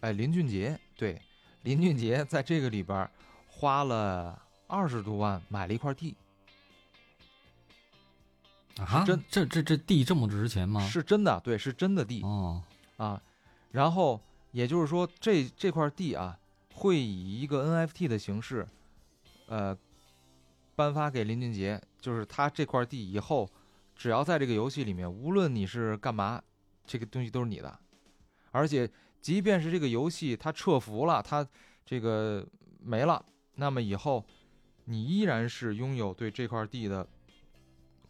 [0.00, 1.20] 哎，林俊杰对
[1.62, 3.10] 林俊杰在这个里边
[3.48, 6.14] 花了二十多万买了一块地，
[8.78, 10.80] 啊，真这这这地这么值钱吗？
[10.86, 12.22] 是真的，对，是真的地。
[12.22, 12.62] 哦，
[12.96, 13.20] 啊，
[13.70, 14.20] 然后
[14.52, 16.38] 也就是说这这块地啊，
[16.74, 18.66] 会以一个 NFT 的形式，
[19.46, 19.76] 呃，
[20.74, 23.48] 颁发给林俊杰，就是他这块地以后，
[23.94, 26.42] 只要在这个游戏里面，无论你是干嘛，
[26.84, 27.78] 这个东西都是你的，
[28.50, 31.46] 而且即便是这个游戏它撤服了，它
[31.86, 32.44] 这个
[32.80, 34.24] 没了，那么以后
[34.86, 37.06] 你依然是拥有对这块地的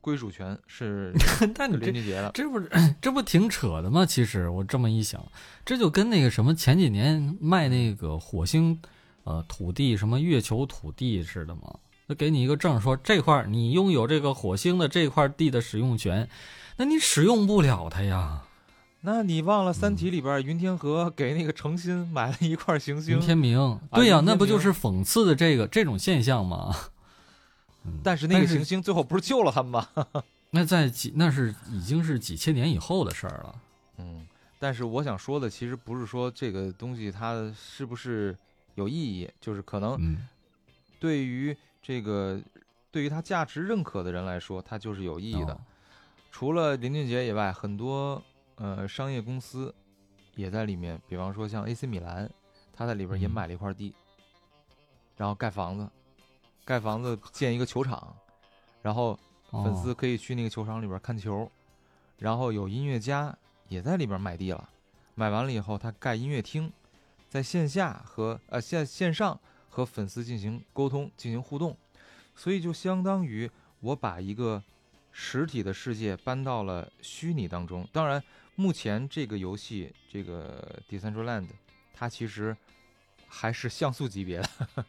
[0.05, 1.14] 归属权， 是
[1.55, 2.31] 但你这林俊杰的。
[2.35, 4.05] 这不是这不挺扯的吗？
[4.05, 5.25] 其实我这么一想，
[5.64, 8.79] 这就跟那个什么前几年卖那个火星，
[9.25, 11.62] 呃，土地什么月球土地似的嘛。
[12.07, 16.29] 那给你一个证，说这块儿你拥有这个火星的这块地的使用权，
[16.77, 18.43] 那你使用不了它呀。
[19.07, 26.75] 那你忘了《三体》里边云天河给那个程心买了一块行星云，天明，对呀、那不就是讽刺的这个这种现象吗？
[27.85, 29.88] 嗯但是那个行星最后不是救了他们吗？
[30.51, 33.61] 那在几那是已经是几千年以后的事儿了。
[33.99, 34.27] 嗯，
[34.59, 38.37] 但是我想说的其实不是说这个东西它是不是
[38.75, 40.27] 有意义，就是可能嗯
[41.01, 42.40] 对于这个
[42.90, 45.53] 对于它价值认可的人来说，它就是有意义的。
[45.53, 45.61] 哦
[46.31, 48.20] 除了林俊杰以外，很多
[48.57, 49.73] 呃商业公司
[50.35, 52.29] 也在里面，比方说像 AC 米兰，
[52.73, 53.94] 他在里边也嗯买了一块地，
[55.16, 55.88] 然后盖房子，
[56.64, 58.16] 盖房子建一个球场，
[58.83, 59.18] 然后
[59.50, 59.83] 粉哦。
[59.83, 61.50] 丝可以去那个球场里边看球，
[62.18, 63.37] 然后有音乐家
[63.68, 64.68] 也在里边买地了，
[65.14, 66.72] 买完了以后他盖音乐厅，
[67.29, 71.77] 在线下和呃线线上和粉丝进行沟通进行互动，
[72.35, 73.50] 所以就相当于
[73.81, 74.62] 我把一个
[75.12, 77.87] 实体的世界搬到了虚拟当中。
[77.92, 78.22] 当然，
[78.57, 81.48] 目前这个游戏这个 Decentraland
[81.92, 82.57] 它其实
[83.29, 84.85] 还是像素级别的，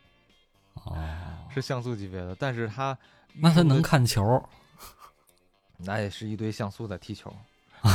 [1.49, 2.97] 是像素级别的，但是它
[3.33, 4.43] 那他能看球？
[5.77, 7.33] 那也是一堆像素在踢球。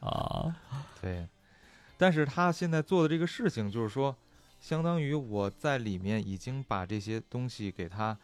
[0.00, 0.56] 啊，
[1.02, 1.28] 对，
[1.96, 4.16] 但是他现在做的这个事情，就是说，
[4.60, 8.16] 相当于我在里面已经把这些东西给它，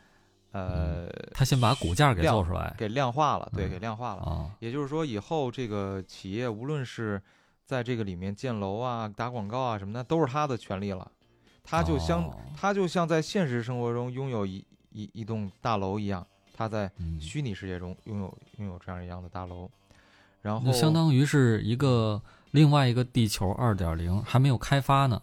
[0.53, 4.23] 呃，他先把骨架给做出来给量化了，对，嗯给量化了。
[4.23, 7.21] 啊，也就是说，以后这个企业无论是
[7.67, 11.11] 在这个里面建楼啊、打广告啊什么的，都是他的权利了。
[11.65, 12.37] 他就像、哦。
[12.57, 16.25] 他就像在现实生活中拥有一一一栋大楼一样，
[16.55, 19.69] 他在嗯，虚拟世界中拥有拥有这样一样的大楼。
[20.41, 22.23] 然后相当于是一个
[22.53, 25.21] 另外一个地球二点零还没有开发呢，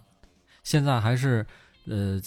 [0.62, 1.46] 现在还是
[1.88, 2.22] 呃，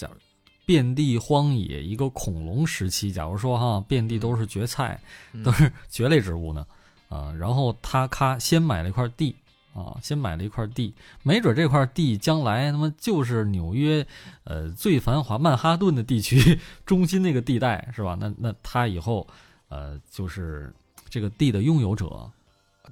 [0.64, 4.98] 遍地荒野一个恐龙时期，假如说哈，遍地都是蕨菜，
[5.32, 5.42] 嗯。
[5.44, 6.66] 都是蕨类植物呢，
[7.08, 9.36] 啊，然后他咔先买了一块地
[9.74, 14.06] 啊，先买了一块地，没准这块地将来他妈就是纽约
[14.44, 18.16] 呃最繁华曼哈顿的地区中心那个地带是吧？
[18.18, 19.26] 那那他以后
[19.68, 20.72] 呃就是
[21.10, 22.30] 这个地的拥有者。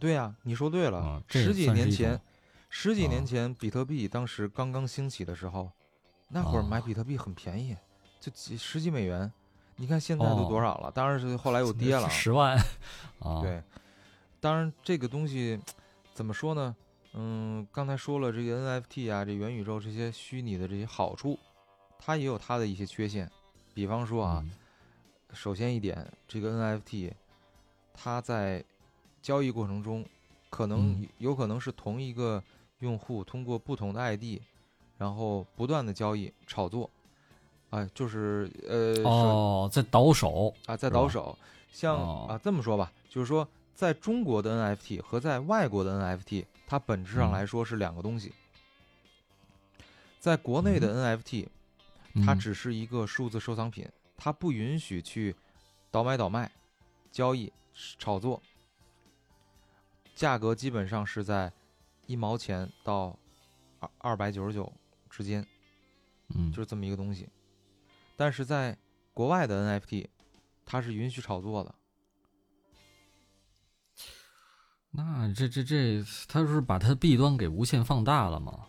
[0.01, 0.99] 对呀、你说对了。
[0.99, 2.21] 啊十几年前，
[2.69, 5.71] 十几年啊前，比特币当时刚刚兴起的时候，
[6.29, 7.77] 那会儿啊买比特币很便宜，
[8.21, 9.31] 就几十几美元。
[9.77, 10.91] 你看现在都多哦少了？
[10.91, 12.11] 当然是后来又跌了。
[12.11, 12.57] 十万
[13.21, 13.63] 啊，对，
[14.41, 15.61] 当然这个东西
[16.15, 16.75] 怎么说呢？
[17.15, 21.39] 嗯，刚才说了这个 NFT 啊，这元宇宙这些虚拟的这些好处，
[21.99, 23.31] 它也有它的一些缺陷。
[23.75, 24.51] 比方说啊，嗯
[25.35, 27.11] 首先一点，这个 NFT
[27.95, 28.63] 它在
[29.23, 30.05] 交易过程中，
[30.51, 32.43] 可能嗯有可能是同一个
[32.81, 34.41] 用户通过不同的 ID，
[34.99, 36.91] 然后不断的交易炒作，
[37.71, 41.37] 啊，就是呃哦，在倒手啊，在倒手。
[41.71, 48.33] 像、哦啊，这么说吧，就是说，在中国的 NFT 和在外国的 NFT，它本质上嗯来说是两个东西。
[50.21, 51.49] 在国内的 NFT，、
[52.25, 55.35] 它嗯只是一个数字收藏品，它不允许去
[55.91, 56.51] 倒买倒卖、
[57.11, 57.53] 交易、
[57.99, 58.41] 炒作，
[60.15, 61.53] 价格基本上是在
[62.07, 63.19] 一毛钱到
[63.81, 64.73] 二二百九十九
[65.11, 65.45] 之间。
[66.35, 67.29] 嗯就是这么一个东西。
[68.17, 68.77] 但是在
[69.13, 70.07] 国外的 NFT，
[70.65, 71.75] 它是允许炒作的。
[74.95, 78.67] 那这这这，他是把它弊端给无限放大了吗？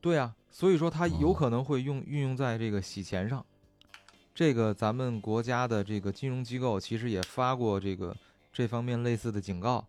[0.00, 3.44] 对啊，所以说它有哦可能会用运用在这个洗钱上。
[4.34, 8.16] 这个咱们国家的这个金融机构其实也发过这个
[8.52, 9.84] 这方面类似的警告。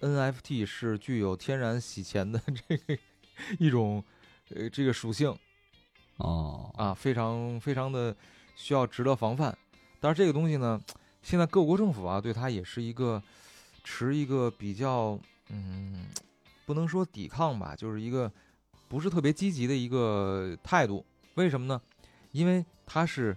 [0.00, 2.98] NFT 是具有天然洗钱的 这个
[3.58, 4.04] 一种
[4.50, 5.34] 呃这个属性
[6.18, 8.14] 哦，啊，非常非常的
[8.54, 9.56] 需要值得防范。
[9.98, 10.80] 但是这个东西呢，
[11.22, 13.22] 现在各国政府啊对它也是一个
[13.84, 15.18] 持一个比较
[15.48, 16.06] 嗯，
[16.66, 18.30] 不能说抵抗吧，就是一个
[18.88, 21.04] 不是特别积极的一个态度。
[21.34, 21.80] 为什么呢？
[22.30, 23.36] 因为它是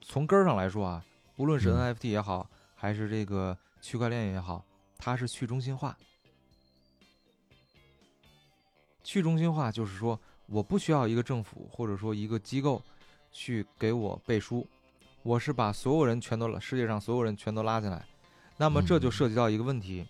[0.00, 1.04] 从根儿上来说啊，
[1.36, 4.64] 无论是嗯 NFT 也好，还是这个区块链也好，
[4.98, 5.96] 它是去中心化。
[9.02, 12.82] 去中心化就是说，我不需要一个政府或者说一个机构
[13.32, 14.66] 去给我背书，
[15.22, 18.04] 我是把所有人全都世界上所有人全都拉进来。
[18.60, 19.12] 那么这就嗯。
[19.12, 20.06] 涉及到一个问题，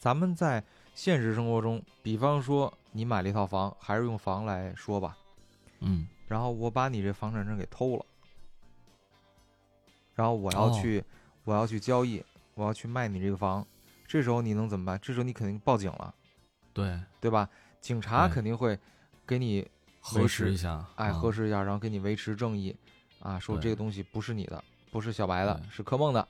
[0.00, 0.64] 咱们在
[0.96, 5.16] 现实生活中，比方说你买了一套房，还是用房来说吧，
[5.78, 6.08] 嗯。
[6.26, 8.04] 然后我把你这房产证给偷了，
[10.16, 10.72] 然后我要哦。
[10.82, 11.04] 去，
[11.44, 12.20] 我要去交易，
[12.54, 13.64] 我要去卖你这个房，
[14.08, 14.98] 这时候你能怎么办？
[15.00, 16.12] 这时候你肯定报警了，
[16.72, 17.48] 对，对吧？
[17.80, 18.76] 警察肯定会
[19.24, 19.64] 给你
[20.00, 22.74] 核实一下，哎，啊核实一下，然后给你维持正义，
[23.20, 26.28] 啊，说这个东西不是你的，不是小白的，是柯梦的，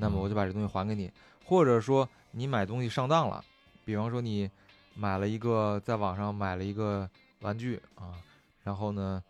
[0.00, 0.22] 那么嗯。
[0.22, 1.10] 我就把这东西还给你，
[1.44, 3.44] 或者说你买东西上当了，
[3.84, 4.50] 比方说你
[4.94, 7.08] 买了一个在网上买了一个
[7.40, 8.18] 玩具啊，
[8.64, 9.22] 然后呢，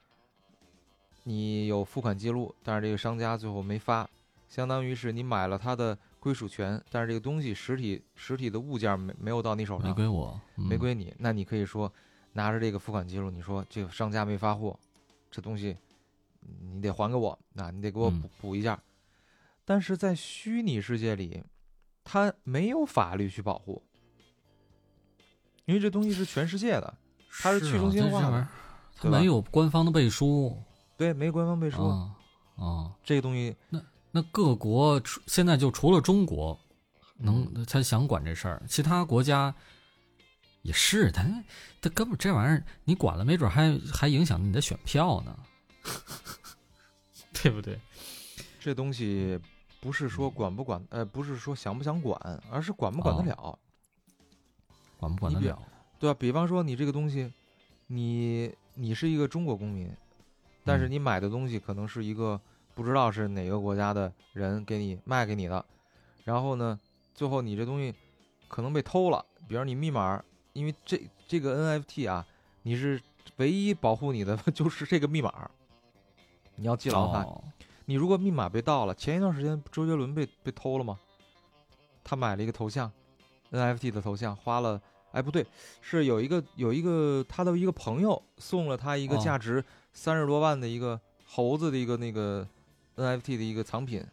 [1.24, 4.08] 你有付款记录，但是这个商家最后没发，
[4.48, 10.68] 相当于是你买了他的归属权，但是这个东西实体实体的物件没没有到你手上没，归我，嗯。
[10.68, 11.92] 没归你，那你可以说
[12.32, 14.78] 拿着这个付款记录，你说这个商家没发货，
[15.30, 15.76] 这东西
[16.60, 18.20] 你得还给我，那你得给我嗯。
[18.20, 18.80] 补补一下。
[19.64, 21.44] 但是在虚拟世界里，
[22.02, 23.82] 它没有法律去保护，
[25.64, 26.98] 因为这东西是全世界的，
[27.40, 28.48] 它是去中心化
[29.02, 30.60] 没有官方的背书
[30.96, 32.16] 对，没官方背书，啊
[32.56, 32.92] 啊。
[33.04, 36.58] 这个东西那那各国现在就除了中国
[37.16, 39.54] 能嗯他想管这事儿，其他国家
[40.62, 41.22] 也是，他
[41.80, 45.38] 他根本这玩意儿你管了，没准还还影响你的选票呢，
[47.32, 47.78] 对不对？
[48.60, 49.40] 这东西
[49.80, 53.58] 不是说管不管，呃，不是说想不想管，而是管不管得哦了。
[54.98, 55.58] 管不管得了？
[55.98, 56.16] 对吧？
[56.20, 57.32] 比方说你这个东西，
[57.86, 59.90] 你你是一个中国公民，
[60.62, 62.38] 但是你买的东西可能是一个
[62.74, 65.64] 不知道是哪个国家的人给你卖给你的，
[66.24, 66.78] 然后呢，
[67.14, 67.94] 最后你这东西
[68.46, 72.26] 可能被偷了，比如你密码，因为这这个 NFT 啊，
[72.62, 73.00] 你是
[73.36, 75.50] 唯一保护你的 就是这个密码，
[76.56, 77.26] 你要记牢它。
[77.90, 80.96] 哦你如果密码被盗了，前一段时间周杰伦被被偷了吗？
[82.04, 82.88] 他买了一个头像
[83.50, 85.44] ，NFT 的头像，花了，哎不对，
[85.80, 92.46] 是有一个有一个他的一个朋友送了他一个哦价值三十多万的一个猴子的一个那个
[92.94, 94.06] NFT 的一个藏品，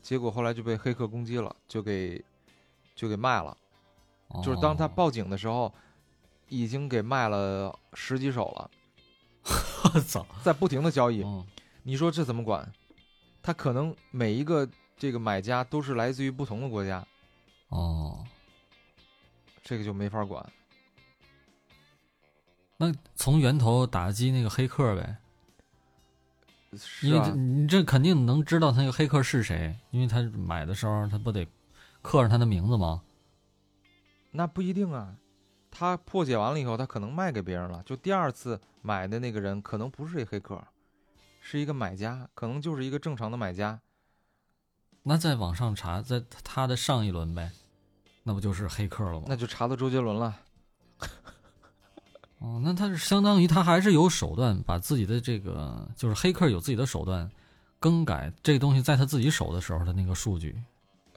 [0.00, 2.24] 结果后来就被黑客攻击了，就给
[2.94, 3.56] 就给卖了。
[4.44, 5.74] 就是当他哦报警的时候，
[6.48, 8.70] 已经给卖了十几手了，
[9.92, 11.24] 我操，在不停的交易。
[11.24, 11.44] 嗯
[11.84, 12.70] 你说这怎么管？
[13.48, 17.02] 他可能每一个这个买家都是来自于不同的国家，
[17.70, 18.22] 哦，
[19.62, 20.46] 这个就没法管。
[22.76, 25.16] 那从源头打击那个黑客呗，
[26.76, 31.48] 是因为这啊，你这肯定能知道他那个黑客是谁，因为他买的时候他不得
[32.02, 33.02] 刻上他的名字吗？
[34.30, 35.16] 那不一定啊。
[35.70, 37.82] 他破解完了以后，他可能卖给别人了。
[37.86, 40.62] 就第二次买的那个人，可能不是这黑客，
[41.50, 43.80] 是一个买家，可能就是一个正常的买家。
[45.02, 47.50] 那在网上查，在他的上一轮呗，
[48.22, 49.24] 那不就是黑客了吗？
[49.26, 50.38] 那就查到周杰伦了。
[52.40, 57.26] 哦，那他是相当于他还是有手段，把自己的这个就是黑客有自己的手段，
[57.80, 60.54] 更改这个东西在他自己手的时候的那个数据。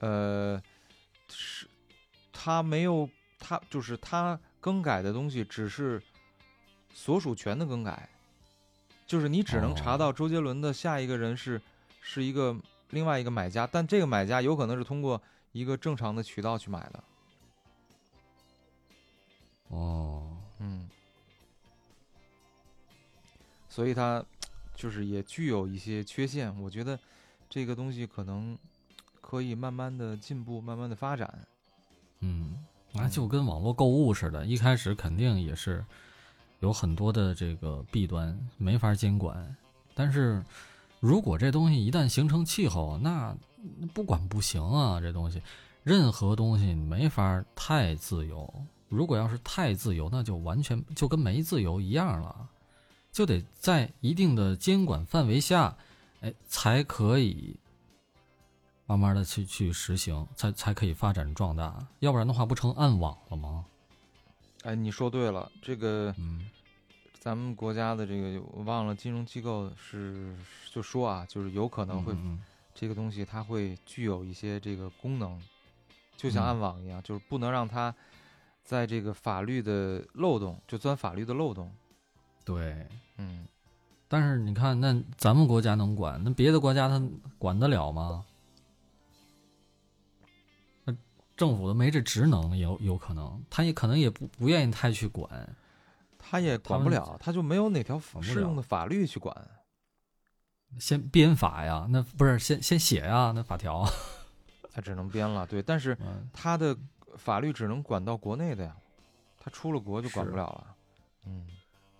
[0.00, 0.58] 呃，
[1.28, 1.68] 是
[2.32, 3.06] 他没有，
[3.38, 6.02] 他就是他更改的东西只是
[6.94, 8.08] 所属权的更改，
[9.12, 11.60] 就是你只能查哦到周杰伦的下一个人是
[12.00, 12.56] 是一个
[12.92, 15.20] 另外一个买家，但这个买家有可能是通过
[15.52, 17.04] 一个正常的渠道去买的。
[19.68, 20.88] 哦，嗯，
[23.68, 24.24] 所以它
[24.74, 26.58] 就是也具有一些缺陷。
[26.62, 26.98] 我觉得
[27.50, 28.56] 这个东西可能
[29.20, 31.46] 可以慢慢的进步，慢慢的发展。
[32.20, 35.84] 嗯，那就跟网络购物似的，一开始肯定也是
[36.62, 39.54] 有很多的这个弊端，没法监管。
[39.94, 40.42] 但是
[41.00, 43.36] 如果这东西一旦形成气候，那
[43.92, 45.42] 不管不行啊，这东西，
[45.82, 48.48] 任何东西没法太自由。
[48.88, 52.48] 如果要是太自由，那就完全就跟没自由一样了，
[53.10, 55.76] 就得在一定的监管范围下，
[56.20, 57.56] 哎，才可以
[58.86, 61.84] 慢慢的去去实行，才才可以发展壮大。
[61.98, 63.64] 要不然的话，不成暗网了吗？
[64.62, 66.48] 哎，你说对了，这个嗯
[67.18, 70.34] 咱们国家的这个我忘了金融机构是
[70.70, 72.40] 就说啊，就是有可能会、嗯
[72.74, 75.38] 这个东西它会具有一些这个功能，
[76.16, 77.94] 就像嗯暗网一样，就是不能让它
[78.64, 81.70] 在这个法律的漏洞就钻法律的漏洞。
[82.46, 82.86] 对。
[83.18, 83.46] 嗯，
[84.08, 87.00] 但是你看，那咱们国家能管，那别的国家他
[87.38, 88.24] 管得了吗？
[91.42, 95.28] 政府都没这职能，有有可能，他也可能也不不愿意太去管。
[96.16, 99.36] 他也管不了，他就没有哪条适用的法律去管。
[100.78, 103.84] 先编法呀，那不是先先写呀，那法条。
[104.72, 106.78] 他只能编了，对，但是嗯，他的
[107.16, 108.76] 法律只能管到国内的呀，
[109.40, 110.76] 他出了国就管不了了。
[111.26, 111.44] 嗯，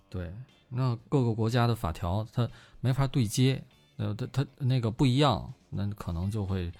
[0.08, 0.32] 对，
[0.68, 3.60] 那各个国家的法条他没法对接，
[3.96, 6.72] 呃，他他那个不一样，那可能就会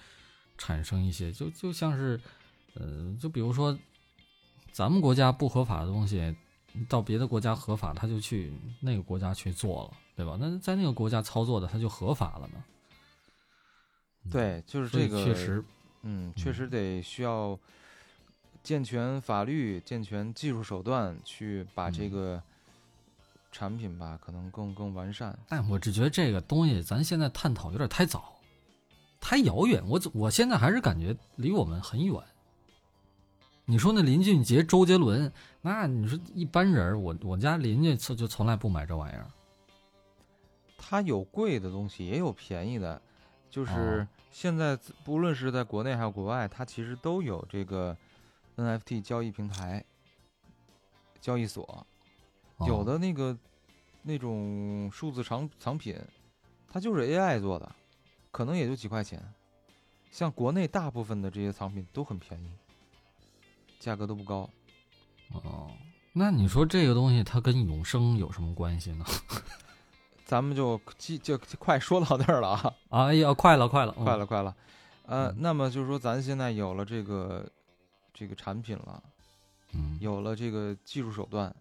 [0.57, 2.21] 产生一些，就就像是，
[2.75, 3.79] 呃，就比如说，
[4.73, 6.35] 咱们国家不合法的东西，
[6.89, 10.39] 到别的国家合法，他就去那个国家去做了，对吧？
[10.41, 12.65] 那在那个国家操作的，他就合法了呢。
[14.25, 15.63] 嗯，对，就是这个，确实，
[16.03, 17.59] 嗯，确嗯实得需要
[18.63, 22.43] 健全法律、健全技术手段去把这嗯个
[23.51, 25.39] 产品吧，可能更更完善。
[25.49, 28.33] 但我只觉得这个东西，咱现在探讨有点太早，
[29.21, 29.83] 太遥远。
[29.87, 32.15] 我我现在还是感觉离我们很远。
[33.73, 39.27] 你说那林俊杰、周杰伦，那你说一般人儿，我我家邻居就就从来不买这玩意儿。
[40.77, 43.01] 它有贵的东西，也有便宜的，
[43.49, 47.97] 就是哦现在不论是在国内还是国外，它其实都有这个
[48.57, 49.83] NFT 交易平台、
[51.19, 51.87] 交易所。
[52.67, 53.35] 有哦的那个
[54.03, 55.99] 那种数字藏藏品，
[56.69, 57.75] 它就是 AI 做的，
[58.31, 59.19] 可能也就几块钱。
[60.11, 62.51] 像国内大部分的这些藏品都很便宜，
[63.83, 64.49] 价格都不高。
[65.33, 65.73] 哦，
[66.13, 69.05] 那你说这个东西它跟永生有什么关系呢？
[70.25, 70.81] 咱们就
[71.21, 72.51] 就快说到这儿了
[72.91, 74.55] 啊，哎呀，快了，快了，嗯快了，快了。
[75.07, 77.45] 呃，嗯那么就是说，咱现在有了这个
[78.15, 79.03] 这个产品了，
[79.75, 81.53] 嗯，有了这个技术手段，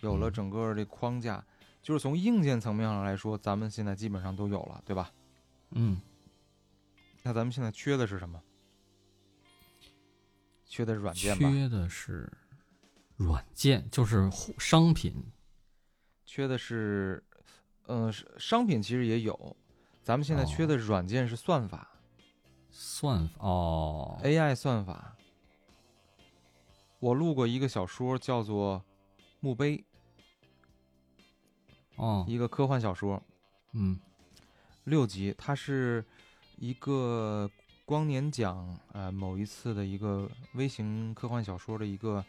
[0.00, 1.44] 有了嗯整个这框架，
[1.82, 5.10] 就是从硬件层面上来说，咱们现在基本上都有了，对吧？
[5.72, 6.00] 嗯，
[7.24, 8.40] 那咱们现在缺的是什么？
[10.74, 11.48] 缺的是软件吧？
[11.48, 12.32] 缺的是
[13.16, 15.14] 软件，就是商品。
[16.26, 17.22] 缺的是，
[17.86, 19.56] 嗯、是商品其实也有，
[20.02, 21.88] 咱们现在缺的软件是算法、
[22.72, 25.16] 算法哦，AI 算法。
[26.98, 28.78] 我录过一个小说，叫做
[29.38, 29.78] 《墓碑》，
[31.94, 33.22] 哦，一个科幻小说，
[33.74, 33.96] 嗯
[34.82, 36.04] 六集，它是
[36.56, 37.48] 一个
[37.84, 42.24] 光年奖呃某一次的一个微型科幻小说的一个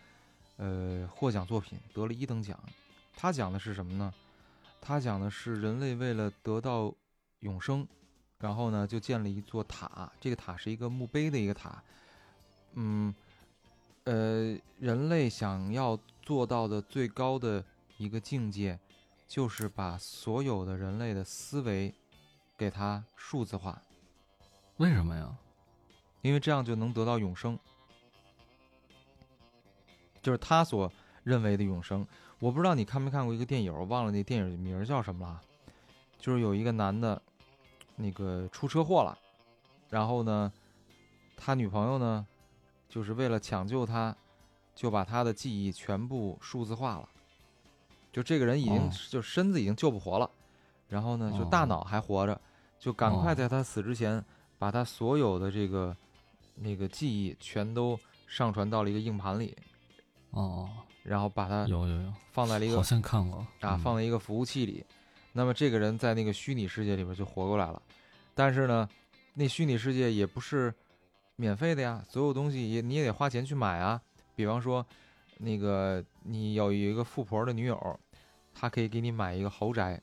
[0.57, 2.59] 呃获奖作品，得了一等奖。
[3.15, 4.13] 它讲的是什么呢？
[4.81, 6.93] 它讲的是人类为了得到
[7.39, 7.87] 永生，
[8.37, 11.81] 然后呢就建了一座塔，这个塔是一个墓碑的一个塔。
[12.73, 13.15] 嗯，
[14.03, 17.63] 呃，人类想要做到的最高的
[17.97, 18.77] 一个境界，
[19.25, 21.93] 就是把所有的人类的思维
[22.57, 23.81] 给它数字化，
[24.77, 25.33] 为什么呀？
[26.25, 27.55] 因为这样就能得到永生，
[30.23, 30.91] 就是他所
[31.23, 32.03] 认为的永生。
[32.39, 35.39] 我不知道你看没看过一个电影，我忘了那电影名叫什么了，
[36.17, 37.21] 就是有一个男的，
[37.95, 39.15] 那个出车祸了，
[39.91, 40.51] 然后呢，
[41.37, 42.25] 他女朋友呢，
[42.89, 44.17] 就是为了抢救他，
[44.73, 47.07] 就把他的记忆全部数字化了，
[48.11, 48.89] 就这个人已经、哦。
[49.11, 50.27] 就身子已经救不活了，
[50.87, 51.47] 然后呢，就哦。
[51.51, 52.41] 大脑还活着，
[52.79, 53.35] 就赶快哦。
[53.35, 54.25] 在他死之前，
[54.57, 55.95] 把他所有的这个
[56.55, 59.55] 那个记忆全都上传到了一个硬盘里，
[60.31, 60.69] 哦，
[61.03, 64.85] 然后把它有有有，放在了一个好像看过啊，嗯放在一个服务器里。
[65.33, 67.81] 那么这个人在那个虚拟世界里边就活过来了，
[68.33, 68.87] 但是呢，
[69.33, 70.73] 那虚拟世界也不是
[71.35, 74.01] 免费的呀，所有东西也你也得花钱去买啊。
[74.33, 74.85] 比方说，
[75.37, 77.99] 那个你有一个富婆的女友，
[78.53, 80.01] 她可以给你买一个豪宅，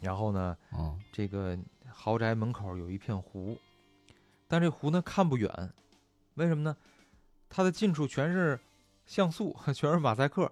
[0.00, 3.58] 然后呢，哦这个豪宅门口有一片湖，
[4.48, 5.72] 但这湖呢看不远，
[6.34, 6.76] 为什么呢？
[7.48, 8.58] 它的近处全是
[9.06, 10.50] 像素， 全是马赛克。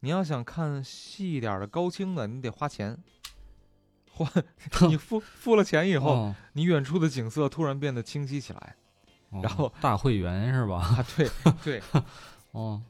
[0.00, 2.96] 你要想看细一点的高清的，你得花钱。
[4.10, 4.30] 花
[4.88, 8.76] 你付付了钱以后，哦你远处的景色突然变得清晰起来
[9.30, 10.76] 哦然后大会员是吧？
[10.78, 11.06] 啊！
[11.16, 11.28] 对
[11.64, 11.82] 对
[12.52, 12.80] 哦，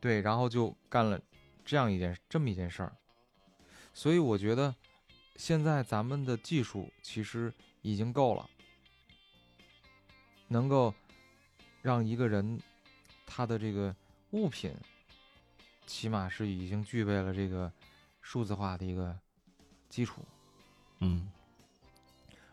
[0.00, 1.20] 对，然后就干了
[1.64, 2.92] 这样一件这么一件事儿。
[3.94, 4.74] 所以我觉得，
[5.36, 8.50] 现在咱们的技术其实已经够了，
[10.48, 10.92] 能够
[11.82, 12.60] 让一个人
[13.26, 13.94] 他的这个
[14.30, 14.74] 物品，
[15.86, 17.72] 起码是已经具备了这个
[18.20, 19.16] 数字化的一个
[19.88, 20.22] 基础。
[21.00, 21.30] 嗯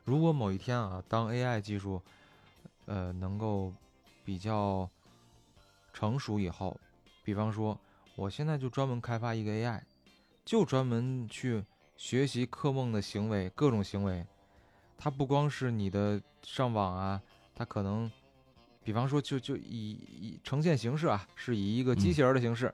[0.03, 2.01] 如果某一天啊，当 AI 技术，
[2.85, 3.73] 呃，能够
[4.25, 4.89] 比较
[5.93, 6.77] 成熟以后，
[7.23, 7.79] 比方说，
[8.17, 9.81] 我现在就专门开发一个 AI，
[10.43, 11.63] 就专门去
[11.95, 14.25] 学习柯梦的行为，各种行为。
[14.97, 17.21] 它不光是你的上网啊，
[17.55, 18.11] 它可能，
[18.83, 22.73] 比方说就就以以呈现形式啊，是以一个机器人儿的形式，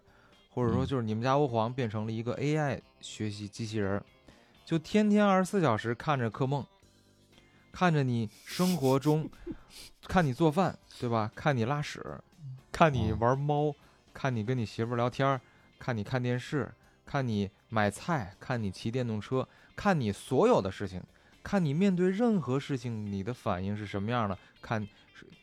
[0.49, 4.03] 或者说嗯就是你们家欧皇变成了一个 AI 学习机器人儿，
[4.65, 6.65] 就天天二十四小时看着柯梦。
[7.71, 9.29] 看着你生活中，
[10.07, 11.31] 看你做饭，对吧？
[11.35, 12.03] 看你拉屎，
[12.71, 13.73] 看你哦玩猫，
[14.11, 15.39] 看你跟你媳妇儿聊天，
[15.77, 16.73] 看你看电视，
[17.05, 21.01] 看你买菜，看你骑电动车，看你所有的事情，
[21.43, 24.87] 看你面对任何事情你的反应是什么样的，看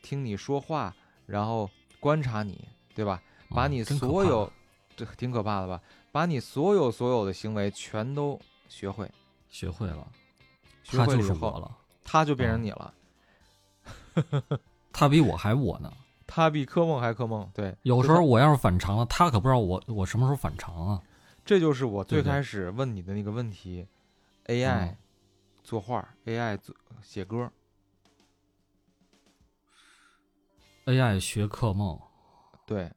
[0.01, 0.95] 听你说话，
[1.25, 1.69] 然后
[1.99, 3.21] 观察你，对吧？
[3.49, 4.51] 把你所有怕，
[4.95, 5.81] 这挺可怕的吧？
[6.11, 9.09] 把你所有所有的行为全都学会，
[9.49, 10.07] 学会了，
[10.83, 12.93] 学会以后，就了，他就变成嗯你了。
[14.91, 15.91] 他比我还我呢。
[16.25, 21.01] 他比科梦还科梦，对，有时候我要是反常了，他可不知道我我什么时候反常啊。
[21.45, 23.87] 这就是我最开始问你的那个问题
[24.47, 24.97] ：AI 嗯
[25.67, 27.51] 作画，AI 做写歌
[30.85, 31.99] ，AI 学课梦，
[32.65, 32.89] 对，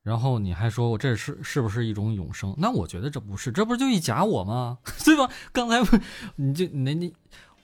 [0.00, 2.54] 然后你还说我这是是不是一种永生？
[2.56, 4.78] 那我觉得这不是，这不是就一假我吗？
[5.04, 5.30] 对吧？
[5.52, 6.02] 刚才不
[6.36, 7.14] 你就你你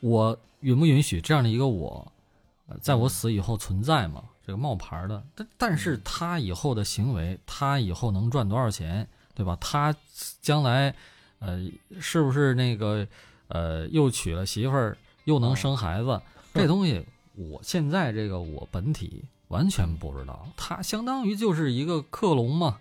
[0.01, 2.13] 我允不允许这样的一个我，
[2.67, 4.23] 呃在我死以后存在吗？
[4.47, 9.57] 这个冒牌儿的，但但是他以后的行为，他以后能赚多少钱，对吧？
[9.59, 9.97] 他
[10.43, 10.95] 将来，
[11.39, 11.59] 呃，
[11.99, 13.09] 是不是那个
[13.53, 16.21] 呃又娶了媳妇儿，又能生孩子？
[16.53, 17.03] 这东西，
[17.35, 22.81] 我现在这个我本体完全不知道，它相当于就是一个克隆嘛，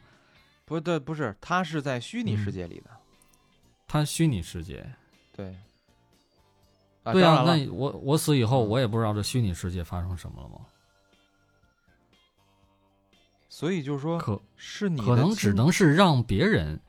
[0.66, 2.90] 不对，不是，他是在虚拟世嗯界里的，
[3.88, 4.86] 它虚拟世界。
[5.34, 5.56] 对，
[7.04, 10.56] 啊，对啊，那我我死以后，嗯我也不知道这虚拟世界发生什么了吗？
[13.50, 16.80] 所以就是说，可是你可能只能是让别人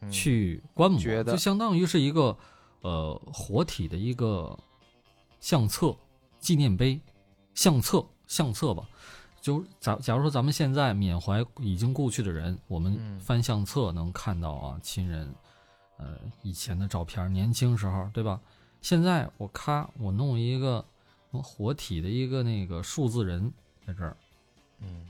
[0.00, 2.36] 嗯去观摩，就相当于是一个
[2.80, 4.58] 呃活体的一个
[5.40, 5.94] 相册、
[6.38, 7.00] 纪念碑、
[7.54, 8.88] 相册、相册吧。
[9.40, 15.34] 就假假如说咱们现在缅怀已经故去的人，我们嗯翻相册能看到啊亲人
[15.96, 18.38] 呃以前的照片，年轻时候对吧？
[18.82, 20.84] 现在我咔我弄一个
[21.32, 23.52] 活体的一个那个数字人
[23.86, 24.16] 在这儿
[24.80, 25.06] 嗯，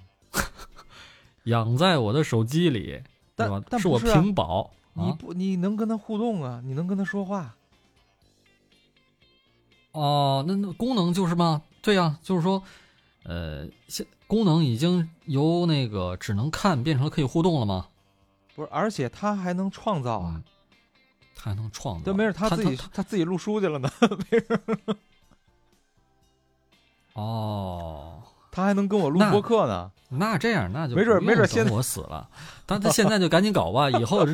[1.45, 3.03] 养在我的手机里，
[3.35, 3.79] 对但吧？
[3.79, 4.63] 是我屏保。
[4.63, 7.57] 啊你不你能跟他互动啊，你能跟他说话，
[9.93, 12.63] 哦，那那功能就是嘛，对呀、就是说，
[13.25, 17.87] 呃，现功能已经由那个只能看变成了可以互动了吗？
[18.55, 20.43] 不是，而且它还能创造啊嗯，，
[21.35, 23.91] 它还能创造，对，没事他自己它他自己录书去了呢，
[24.31, 24.61] 没事
[27.15, 28.23] 哦，
[28.53, 32.29] 他还能跟我录播客呢，那这样那就没准没准现在我死了，
[32.65, 34.25] 但他现在就赶紧搞吧，以后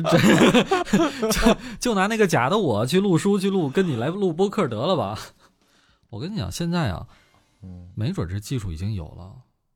[1.31, 5.17] 就就拿那个假的我去录书去录，跟你来录播客得了吧。
[6.09, 7.07] 我跟你讲，现在啊，
[7.61, 9.35] 嗯，没准这技术已经有了，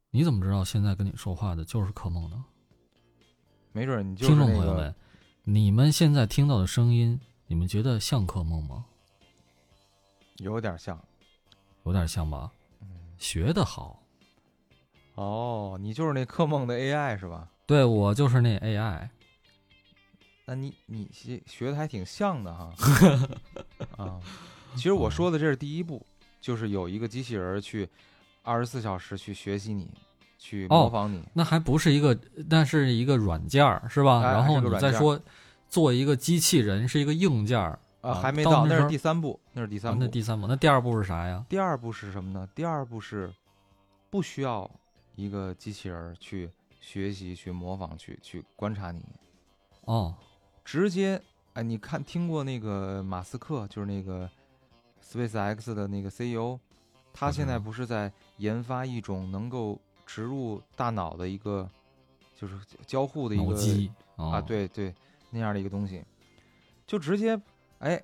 [0.09, 2.43] 你怎么知道现在跟你说话的就是柯梦呢？
[3.73, 4.93] 没准你就是听众朋友们，
[5.43, 8.85] 你们现在听到的声音，你们觉得像柯梦吗？
[10.37, 10.99] 有点像，
[11.85, 12.51] 有点像吧？
[12.81, 14.01] 嗯，学得好，
[15.15, 17.49] 哦，你就是那柯梦的 AI 是吧？
[17.65, 19.09] 对我就是那 AI。
[20.45, 22.73] 那你你学学的还挺像的哈，
[23.95, 24.19] 啊，
[24.75, 26.05] 其实我说的这是第一步，
[26.41, 27.87] 就是有一个机器人儿去
[28.41, 29.87] 二十四小时去学习你，
[30.37, 32.17] 去哦模仿你，那还不是一个，
[32.49, 34.21] 那是一个软件儿，是吧？
[34.21, 35.17] 哎然后你再说
[35.69, 39.99] 做一个机器人是一个硬件儿啊，啊还没到，那是第三步，那是第啊三步。
[39.99, 41.45] 那第三步，那第二步是啥呀？
[41.47, 42.49] 第二步是什么呢？
[42.55, 43.31] 第二步是
[44.09, 44.69] 不需要
[45.15, 49.03] 一个机器人儿去学习、去模仿、去去观察你，
[49.85, 50.15] 哦，
[50.65, 51.21] 直接
[51.53, 54.27] 哎，你看听过那个马斯克，就是那个
[55.11, 56.57] SpaceX 的那个 CEO，
[57.11, 61.69] 他现在不是在研发一种能够植入大脑的一个，
[62.35, 62.55] 就是
[62.85, 63.53] 交互的一个
[64.15, 64.93] 啊，哦，对对，
[65.29, 66.03] 那样的一个东西，
[66.87, 67.39] 就直接
[67.79, 68.01] 哎，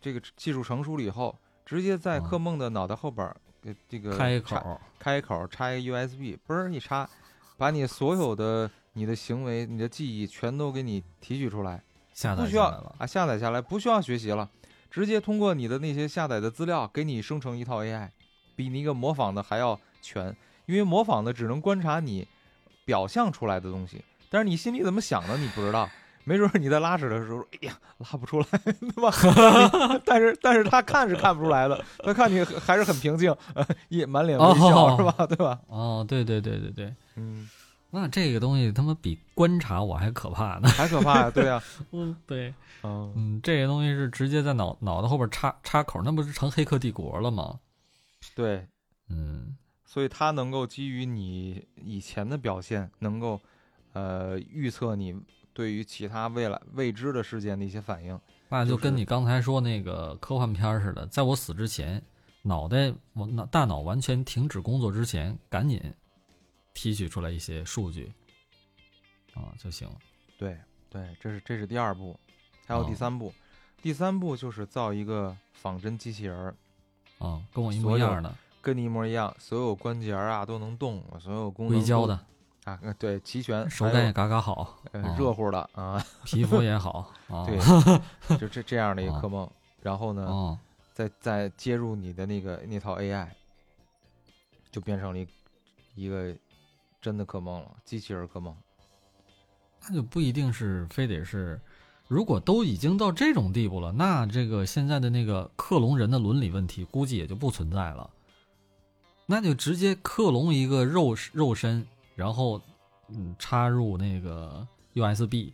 [0.00, 1.34] 这个技术成熟了以后，
[1.64, 7.08] 直接在嗯柯梦的脑袋后边儿，呃，这个开一插口儿，开口插一个 USB，嘣儿一插，
[7.56, 11.82] 把你所有的你的行为、你的记忆全都给你提取出来，
[12.12, 12.94] 下不需要载下来了。
[12.98, 14.48] 啊下载下来，不需要学习了，
[14.90, 18.08] 直接通过你的那些下载的资料给你生成一套 AI，
[18.56, 20.36] 比你一个模仿的还要全，
[20.66, 22.26] 因为模仿的只能观察你
[22.84, 25.88] 表象出来的东西，但是你心里怎么想的你不知道。
[26.22, 29.10] 没准儿你在拉屎的时候，哎呀，拉不出来， 对吧？
[30.04, 35.26] 但是但是他看是看不出来的，他看你还是很平静，呃，一满脸微笑，哦是吧？
[35.26, 35.58] 对吧？
[35.68, 37.48] 哦，对对对对对，嗯，
[37.90, 40.68] 那这个东西他妈比观察我还可怕呢。
[40.68, 47.58] 还可怕呀，对呀、 嗯，对，嗯，嗯，这个东西是直接在脑脑袋后边插插口，那不是成黑客帝国了吗？
[48.34, 48.66] 对，
[49.08, 53.40] 嗯，所以它能够基于你以前的表现，能够
[53.92, 55.14] 呃预测你
[55.52, 58.18] 对于其他未来未知的事件的一些反应。
[58.48, 62.00] 那就就是跟你刚才说那个科幻片儿似的，在我死之前，
[62.42, 65.82] 脑袋我脑大脑完全停止工作之前，赶紧
[66.74, 68.12] 提取出来一些数据
[69.34, 69.96] 啊就行了。
[70.38, 70.58] 对
[70.88, 72.18] 对，这是这是第二步，
[72.66, 73.32] 还有第哦三步。
[73.82, 76.54] 第三步就是造一个仿真机器人儿，
[77.18, 82.14] 啊，跟我一模一样的，跟你一模一样，所有关节儿啊都能动，所有功能硅胶的，
[82.64, 84.82] 啊，呃对，齐全，手感也嘎嘎好，
[85.16, 87.46] 热乎的啊，皮肤也好 啊。
[87.46, 87.58] 对，
[88.36, 89.50] 就这这样的一个啊科梦。
[89.82, 90.58] 然后呢，哦，
[90.92, 93.28] 再再接入你的那个那套 AI，
[94.70, 95.26] 就变成了一
[95.94, 96.36] 一个
[97.00, 98.54] 真的克梦了，机器人克梦。
[99.82, 101.58] 那就不一定是非得是，
[102.06, 108.10] 如果都已经到这种地步了，那这个现在的那个克隆人的伦理问题估计也就不存在了。
[109.24, 112.60] 那就直接克隆一个肉肉身，然后
[113.08, 115.52] 嗯插入那个 USB，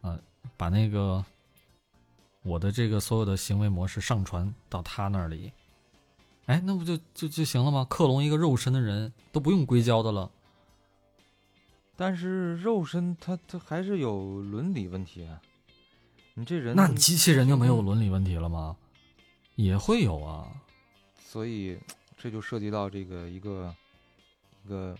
[0.00, 0.18] 啊、
[0.56, 1.24] 把那个
[2.42, 5.52] 我的这个所有的行为模式上传到他那里，
[6.46, 7.86] 哎，那不就就就行了吗？
[7.88, 10.28] 克隆一个肉身的人都不用硅胶的了。
[12.00, 15.38] 但是肉身它它还是有伦理问题啊。
[16.32, 18.74] 你这人，那你机器人就没有伦理问题了吗？
[19.56, 20.50] 也会有啊。
[21.22, 21.78] 所以
[22.16, 23.74] 这就涉及到这个一个
[24.64, 24.96] 一个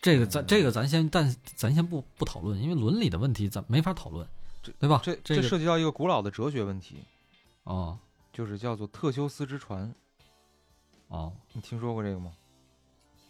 [0.00, 4.26] 这个咱嗯这个咱先，但咱先不不讨论，因为伦理的问题咱没法讨论，
[4.62, 5.02] 这对吧？
[5.04, 7.04] 这这这涉及到一个古老的哲学问题，
[7.64, 7.98] 哦
[8.32, 9.94] 就是叫做特修斯之船。
[11.08, 12.32] 哦，你听说过这个吗？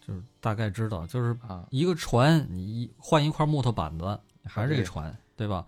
[0.07, 5.67] 就是大概知道，就是啊，一个船，你一换一块木头板子，还是这个船，对吧？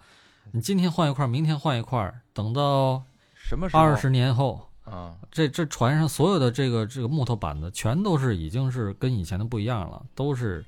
[0.53, 3.03] 你今天换一块，明天换一块，等到
[3.35, 3.83] 什么时候？
[3.83, 10.65] 二十年后，啊，这这船上所有的这个这个木头板子，全都是已经是跟以前的不一样了，都是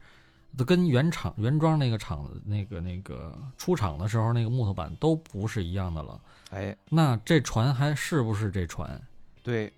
[0.59, 6.21] 都跟原厂原装那个厂子那个那个出厂的时候那个木头板都不是一样的了。
[6.51, 9.01] 哎，那这船还是不是这船？
[9.45, 9.73] 对，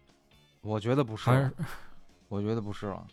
[0.62, 1.52] 我觉得不是还是，
[2.28, 3.06] 我觉得不是了。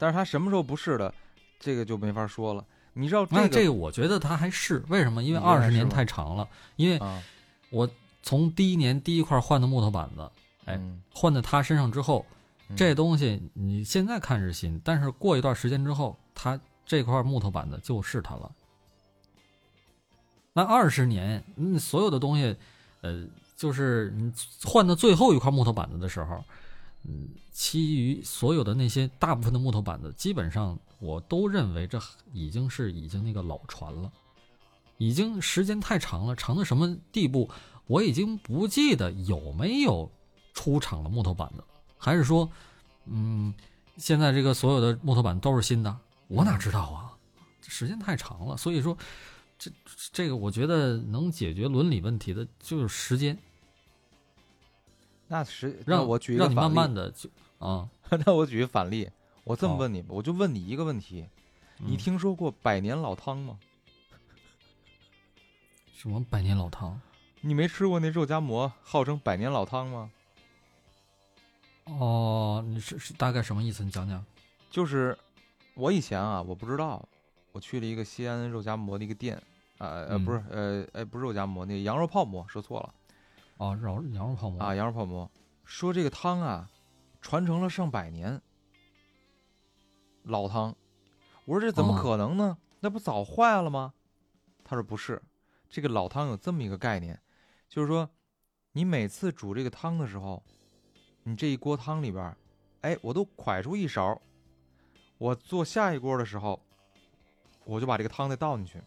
[0.00, 1.12] 但是他什么时候不是的，
[1.58, 2.64] 这个就没法说了。
[2.94, 5.22] 你知道这个这个我觉得他还是为什么？
[5.22, 7.22] 因为二十年太长了，因为啊？
[7.68, 7.88] 我
[8.22, 10.22] 从第一年第一块换的木头板子，
[10.64, 12.24] 哎嗯换在他身上之后，
[12.68, 18.50] 嗯这东西你现在看是新，但是过一段时间之后，他这块木头板子就是他了。
[20.52, 22.56] 那二十年，嗯，所有的东西，
[23.02, 23.24] 呃，
[23.54, 24.32] 就是你
[24.64, 26.42] 换到最后一块木头板子的时候，
[27.04, 32.00] 嗯，其余所有的那些大部分的木头板子，基本上我都认为这
[32.32, 34.12] 已经是已经那个老船了，
[34.98, 37.48] 已经时间太长了，长到什么地步，
[37.86, 40.10] 我已经不记得有没有
[40.52, 41.64] 出厂的木头板子，
[41.96, 42.50] 还是说，
[43.06, 43.52] 嗯，
[43.96, 45.96] 现在这个所有的木头板都是新的，
[46.28, 47.06] 我哪知道啊？
[47.62, 48.96] 时间太长了，所以说，
[49.58, 49.70] 这
[50.12, 53.38] 这个我觉得能解决伦理问题的就是时间，
[55.32, 57.88] 那实那让我举一个让你慢反例慢的就啊，
[58.26, 59.08] 那我举一个反例，
[59.44, 61.24] 我这么问你吧，我就问你一个问题：
[61.78, 63.56] 你嗯听说过百年老汤吗？
[65.94, 67.00] 什么百年老汤？
[67.42, 70.10] 你没吃过那肉夹馍，号称百年老汤吗？
[71.84, 73.84] 哦，你是是大概什么意思？
[73.84, 74.24] 你讲讲。
[74.68, 75.16] 就是
[75.74, 77.08] 我以前啊，我不知道，
[77.52, 79.36] 我去了一个西安肉夹馍的一个店，
[79.78, 82.92] 啊呃嗯不是呃哎不是肉夹馍，那个羊肉泡馍说错了
[83.60, 85.30] 哦，肉羊肉泡馍啊，羊肉泡馍，
[85.64, 86.70] 说这个汤啊，
[87.20, 88.40] 传承了上百年，
[90.22, 90.74] 老汤，
[91.44, 92.56] 我说这怎么哦可能呢？
[92.80, 93.92] 那不早坏了吗？
[94.64, 95.20] 他说不是，
[95.68, 97.20] 这个老汤有这么一个概念，
[97.68, 98.08] 就是说，
[98.72, 100.42] 你每次煮这个汤的时候，
[101.24, 102.34] 你这一锅汤里边，
[102.80, 104.18] 哎，我都蒯出一勺，
[105.18, 106.58] 我做下一锅的时候，
[107.66, 108.82] 我就把这个汤再倒进去，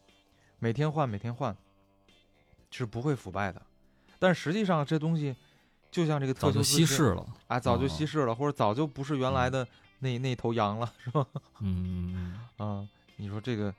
[0.58, 1.56] 每天换，每天换，
[2.72, 3.62] 是不会腐败的。
[4.24, 5.36] 但实际上这东西，
[5.92, 7.28] 就像这个特早就修斯稀释了。
[7.48, 9.68] 啊，早就哦稀释了，或者早就不是原来的
[10.00, 11.28] 那那头羊了，是吧？
[11.60, 13.74] 嗯嗯 你说这个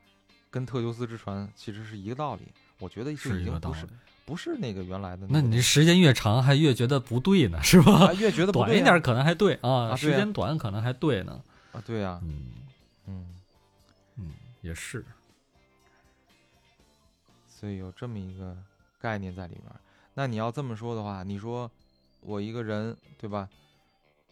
[0.50, 2.42] 跟特修斯之船其实是一个道理，
[2.78, 3.88] 我觉得是已经不是一个道理。
[4.26, 8.08] 不是那个原来的那你时间越长，还越觉得不对呢，是吧？
[8.08, 11.42] 啊越觉得不 对啊短一点可能还对啊，时间短可能还对呢。
[11.72, 12.52] 啊，对呀、嗯
[13.06, 13.26] 嗯，
[14.18, 14.30] 嗯，
[14.60, 15.02] 也是。
[17.48, 18.54] 所以有这么一个
[19.00, 19.80] 概念在里面儿。
[20.14, 21.70] 那你要这么说的话，你说
[22.20, 23.48] 我一个人对吧，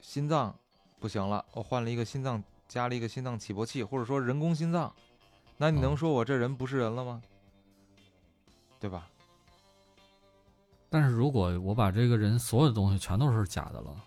[0.01, 0.57] 心脏
[1.01, 4.95] 不行了，我换了一个心脏，加了一个心脏起搏器，或者说人工心脏，
[5.57, 7.21] 那你能嗯说我这人不是人了吗？
[8.79, 9.09] 对吧？
[10.89, 14.05] 但是如果我把这个人所有的东西全都是假的了，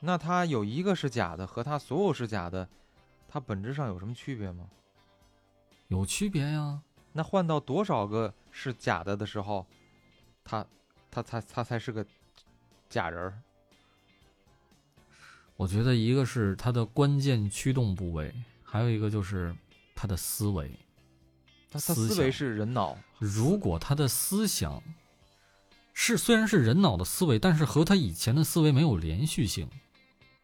[0.00, 2.68] 那他有一个是假的，和他所有是假的，
[3.26, 4.68] 他本质上有什么区别吗？
[5.88, 6.82] 有区别呀。
[7.16, 9.66] 那换到多少个是假的的时候，
[10.44, 10.64] 他
[11.10, 12.04] 他才他才是个
[12.90, 13.42] 假人儿？
[15.56, 19.56] 我觉得一个是他的关键驱动部位，还有一个就是
[19.94, 20.70] 他的思维。
[21.70, 24.82] 他他思思维是人脑，如果他的思想
[25.94, 29.68] 是虽然是人脑的思维，但是和他以前的思维没有连续性，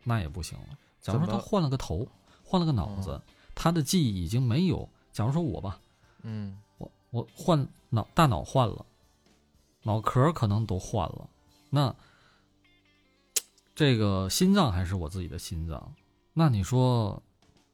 [0.04, 0.78] 那也不行了。
[1.02, 2.08] 假如说他换了个头，
[2.42, 3.20] 换了个脑子，
[3.54, 4.88] 他的记忆已经没有。
[5.12, 5.78] 假如说我吧，
[6.22, 8.84] 嗯我我换脑大脑换了，
[9.82, 11.28] 脑壳可能都换了，
[11.70, 11.94] 那
[13.74, 15.94] 这个心脏还是我自己的心脏。
[16.32, 17.22] 那你说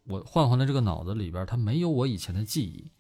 [0.05, 2.91] 我换回来这个脑子里边，它没有我以前的记忆，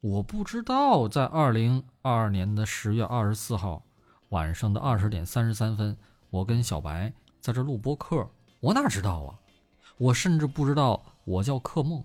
[0.00, 3.82] 我不知道在二零二二年的十月二十四号
[4.28, 5.96] 晚上的二十点三十三分，
[6.30, 8.28] 我跟小白在这录播客，
[8.60, 9.40] 我哪知道啊？
[9.96, 12.04] 我甚至不知道我叫克梦。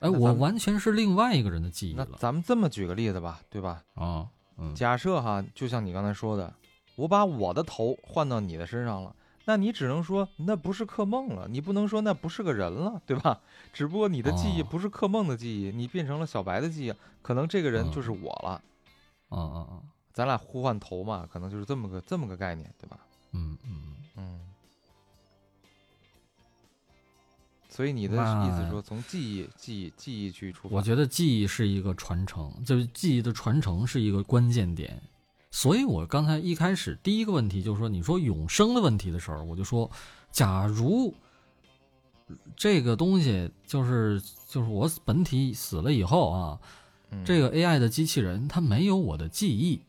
[0.00, 3.82] 哎，我完全是另外一个人的记忆那了咱们这么举个例子吧，对吧？
[3.94, 4.28] 啊！
[4.56, 6.52] 嗯，假设哈，就像你刚才说的，
[6.96, 13.40] 我把我的头换到你的身上了，那你只能说那不是克梦了，你不能说那不是个人了，对吧？
[13.72, 18.62] 只不过你的记忆哦不是克梦的记忆，你变成了小白的记忆，可能这个人嗯就是我了。
[19.28, 19.82] 啊啊啊！
[20.12, 22.98] 咱俩互换头嘛，可能就是这么个这么个概念，对吧？
[23.32, 24.40] 嗯嗯，嗯。
[27.80, 30.76] 所以你的意思说，从记忆、记忆、记忆去出发？
[30.76, 35.00] 我觉得记忆是一个传承，就是记忆的传承是一个关键点。
[35.50, 39.90] 所以我刚才一开始第一个问题就是说，你说永生的问题的时候，我就说，
[40.30, 41.14] 假如
[42.54, 46.60] 这个东西就是就是我本体死了以后啊，
[47.12, 49.80] 嗯这个 AI 的机器人它没有我的记忆，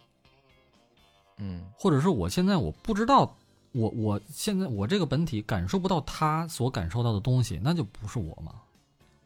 [1.39, 3.35] 嗯或者是我现在我不知道，
[3.71, 8.61] 我我现在我这个本体感受不到他所感受到的东西，那就不是我嘛。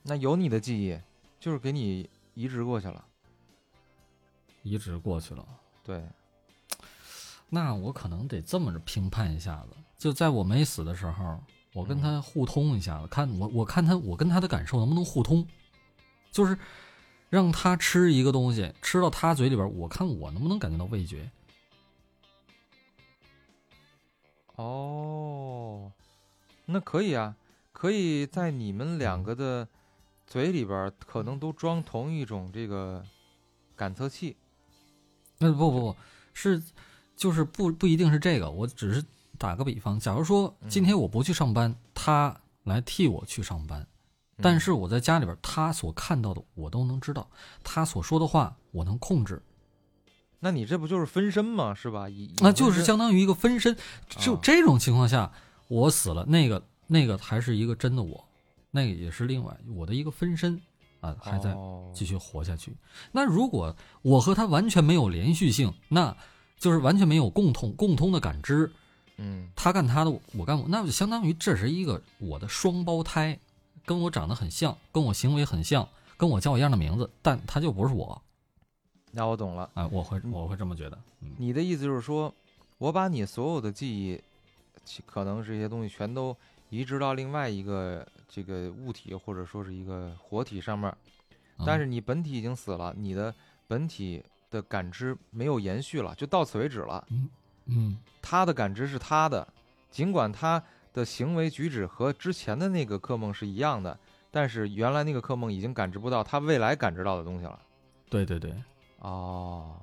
[0.03, 0.99] 那有你的记忆，
[1.39, 3.03] 就是给你移植过去了。
[4.61, 5.45] 移植过去了，
[5.83, 6.03] 对，
[7.49, 9.77] 那我可能得这么着评判一下子。
[9.97, 11.39] 就在我没死的时候，
[11.73, 15.47] 我跟他互通一下子，看我我看他我跟他的感受能不能互通，
[16.31, 16.57] 就是
[17.29, 21.29] 让他吃一个东西，吃到他嘴里边，我看我能不能感觉到味觉。
[24.55, 25.91] 哦，
[26.65, 27.35] 那可以啊，
[27.71, 29.67] 可以在你们两个的
[30.25, 33.03] 嘴里边可能都装同一种这个
[33.75, 34.35] 感测器。
[35.37, 35.95] 那不不不
[36.33, 36.61] 是，
[37.15, 39.03] 就是不不一定是这个，我只是
[39.37, 43.85] 打个比方，假如说今天我不去上班，他来替我去上班，
[44.37, 47.29] 但是我在家里边，他所看到的我都能知道，
[47.63, 49.41] 他所说的话我能控制，
[50.39, 51.73] 那你这不就是分身吗？
[51.73, 52.07] 是吧？
[52.39, 53.75] 那就是相当于一个分身。
[54.07, 55.31] 就啊这种情况下，
[55.67, 58.23] 我死了，那个那个还是一个真的我，
[58.71, 60.61] 那个也是另外我的一个分身
[61.01, 62.75] 啊，还在哦继续活下去。
[63.11, 66.15] 那如果我和他完全没有连续性，那
[66.59, 68.71] 就是完全没有共同共通的感知，
[69.17, 73.39] 嗯他干他的，我干我，那就相当于这是一个我的双胞胎，
[73.86, 78.21] 跟我长得很像，跟我行为很像，跟我叫一样的名字，但他就不是我
[79.16, 79.70] 那我懂了。
[79.74, 82.34] 啊，我会嗯我会这么觉得，嗯你的意思就是说，
[82.78, 84.22] 我把你所有的记忆，
[84.84, 86.36] 其可能这些东西全都
[86.70, 90.93] 移植到另外一个这个物体或者说是一个活体上面，
[91.66, 93.34] 但嗯是你本体已经死了，你的
[93.68, 97.07] 本体的感知没有延续了，就到此为止了。
[97.68, 99.47] 嗯他的感知是他的，
[99.89, 100.61] 尽管他
[100.93, 103.97] 的行为举止和之前的那个克梦是一样的，
[104.30, 107.59] 但是原来那个克梦已经感知不到他未来感知到的东西了。
[108.09, 108.53] 对对对，
[109.07, 109.79] 哦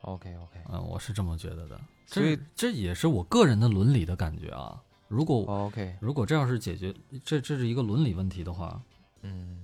[0.00, 1.78] ，OK OK，嗯，我是这么觉得的。
[2.06, 4.82] 所以这这也是我个人的伦理的感觉啊。
[5.08, 8.80] 如果、OK，如果这要是解决这这是一个伦理问题的话，
[9.22, 9.60] 嗯。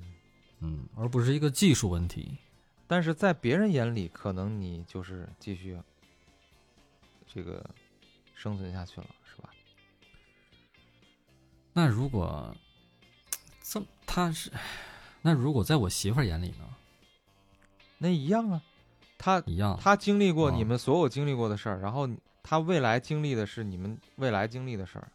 [0.63, 2.37] 嗯，而不是一个技术问题。
[2.87, 5.81] 但是在别人眼里，可能你就是继续
[7.27, 7.65] 这个
[8.35, 9.49] 生存下去了，是吧？
[11.73, 12.55] 那如果
[13.63, 14.53] 这么他是，
[15.23, 16.69] 那如果在我媳妇儿眼里呢，
[17.97, 18.63] 那一样啊，
[19.23, 19.79] 他一样。
[19.81, 22.09] 他经历过哦你们所有经历过的事儿，然后
[22.43, 25.13] 他未来经历的是你们未来经历的事儿，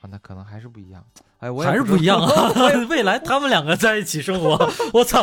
[0.00, 1.02] 啊，那可能还是不一样。
[1.38, 2.52] 哎，还是不一样啊！
[2.88, 4.56] 未来他们两个在一起生活，
[4.94, 5.20] 我操！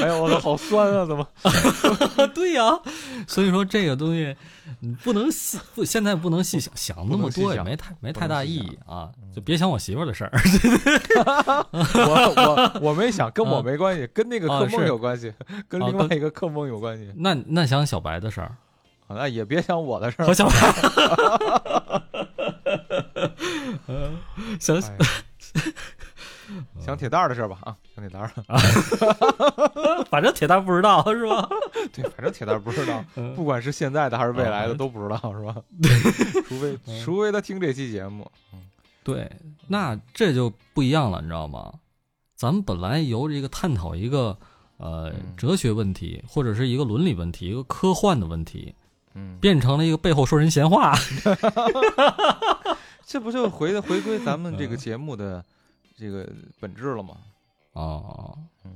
[0.00, 1.26] 哎呀，我的好酸啊，怎么？
[2.34, 2.78] 对呀、
[3.26, 4.36] 所以说这个东西，
[4.80, 9.08] 你不能细不现在不能细想，想那么多也没太没太大意义啊！
[9.34, 10.32] 就别想我媳妇儿的事儿。
[11.72, 15.32] 我我我没想，跟我啊没关系，跟那个啊克梦有关系，
[15.66, 17.10] 跟啊另外跟一个克梦有关系。
[17.16, 18.52] 那那想小白的事儿
[19.08, 20.34] 啊，那也别想我的事儿和。
[20.34, 22.02] 小白，
[24.60, 24.96] 想哎
[26.78, 28.58] 想铁蛋儿的事儿吧啊，想铁蛋儿啊。
[30.10, 31.48] 反正铁蛋不知道是吧？
[31.92, 35.56] 对，反正铁蛋儿不知道，嗯不管是现在的还是未来的啊都不知道，是吧？
[35.82, 35.90] 对
[36.42, 38.30] 除非除非他听这期节目，
[39.02, 39.30] 对，
[39.68, 41.72] 那这就不一样了，你知道吗？
[42.36, 44.36] 咱们本来由这个探讨一个
[44.76, 48.74] 呃嗯哲学问题，或者是一个伦理问题，一个科幻的问题，
[49.14, 50.92] 嗯，变成了一个背后说人闲话。
[53.06, 55.44] 这不就回 回归咱们嗯这个节目的
[55.96, 56.28] 这个
[56.60, 57.16] 本质了吗？
[57.72, 58.72] 哦，嗯。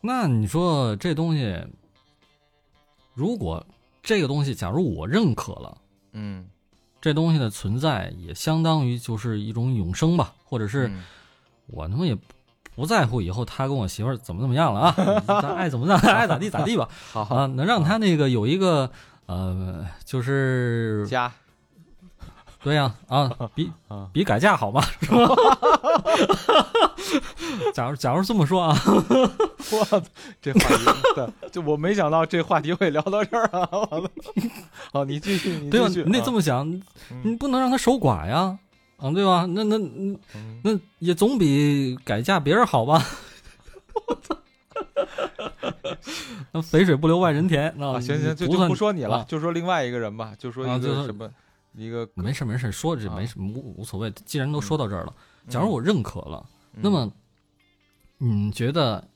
[0.00, 1.64] 那你说这东西，
[3.14, 3.64] 如果
[4.02, 5.78] 这个东西，假如我认可了，
[6.12, 6.48] 嗯，
[7.00, 11.04] 这东西的存在也相当于就是一种永生吧，或者是嗯
[11.66, 12.16] 我他妈也
[12.74, 14.92] 不在乎以后他跟我媳妇儿怎么怎么样了啊，
[15.40, 17.36] 咱爱怎么咋爱咋地咋地吧 好好。
[17.36, 18.90] 啊，能让他那个有一个
[19.26, 21.32] 呃，就是加
[22.62, 25.34] 对呀 啊，比啊比改嫁好嘛，是吧？
[27.74, 30.00] 假如假如这么说啊，我操，
[30.40, 30.84] 这话题
[31.14, 33.68] 对，就我没想到这话题会聊到这儿啊！
[34.92, 35.88] 好，你继续，你对吧？
[35.88, 36.80] 继续，你得这么，么想，你
[37.24, 38.56] 嗯不能让他守寡呀，
[38.98, 39.44] 啊，对吧？
[39.48, 39.76] 那那
[40.62, 43.04] 那也总比改嫁别人好吧？
[44.06, 44.36] 我 操
[46.52, 51.28] 那肥水不流外人田，那啊，行行，就不算就不说你了啊，就说另外一个人吧，就说一个什么
[51.74, 54.10] 一个，没事没事，说这啊没什么无无所谓。
[54.10, 55.14] 既然都说到这儿了，
[55.48, 57.12] 假如嗯我认可了，嗯那么
[58.18, 59.08] 你觉得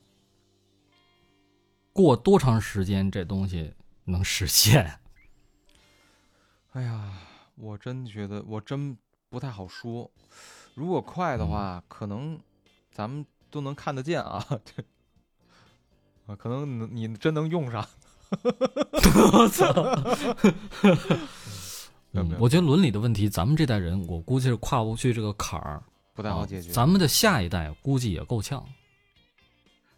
[1.93, 3.73] 过多长时间这东西
[4.05, 4.99] 能实现？
[6.73, 7.13] 哎呀，
[7.55, 8.97] 我真觉得我真
[9.29, 10.11] 不太好说。
[10.75, 12.39] 如果快的话，可能
[12.91, 14.45] 咱们都能看得见啊。
[16.27, 17.87] 啊，可能你你真能用上。
[19.31, 19.71] 我操！
[22.39, 25.81] 我觉得伦理的问题，咱们这代人，我估计是跨不去这个坎儿，
[26.13, 26.69] 不太好解决。
[26.71, 28.63] 啊咱们的下一代估计也够呛，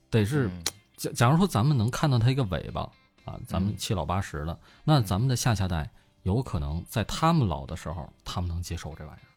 [0.09, 0.63] 得是嗯
[0.97, 2.81] 假假如说咱们能看到他一个尾巴
[3.25, 5.89] 啊，咱们嗯七老八十的，那咱们的下下代
[6.23, 9.29] 有可能在他们老的时候，他们能接受这玩意儿。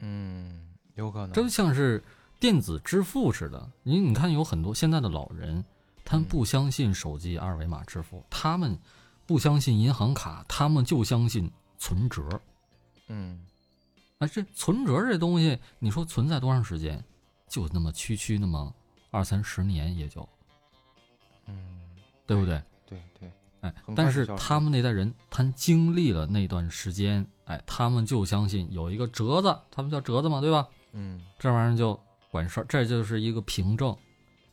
[0.00, 1.32] 嗯，有可能。
[1.32, 2.02] 这就像是
[2.38, 3.68] 电子支付似的。
[3.82, 5.64] 你你看，有很多现在的老人，
[6.04, 8.78] 他们嗯不相信手机二维码支付，他们
[9.28, 12.22] 不相信银行卡，他们就相信存折。
[13.08, 13.44] 嗯
[14.18, 17.04] 啊，这存折这东西，你说存在多长时间？
[17.46, 18.74] 就那么区区那么
[19.10, 20.26] 二三十年，也就
[21.46, 21.80] 嗯，
[22.26, 22.62] 对不对？
[22.86, 30.66] 对对，哎但是他们那代人，他经历了那段时间，哎，他们就相信有一个折子，他们叫折子嘛，对吧？
[30.92, 31.98] 嗯这玩意儿就
[32.30, 33.94] 管事儿，这就是一个凭证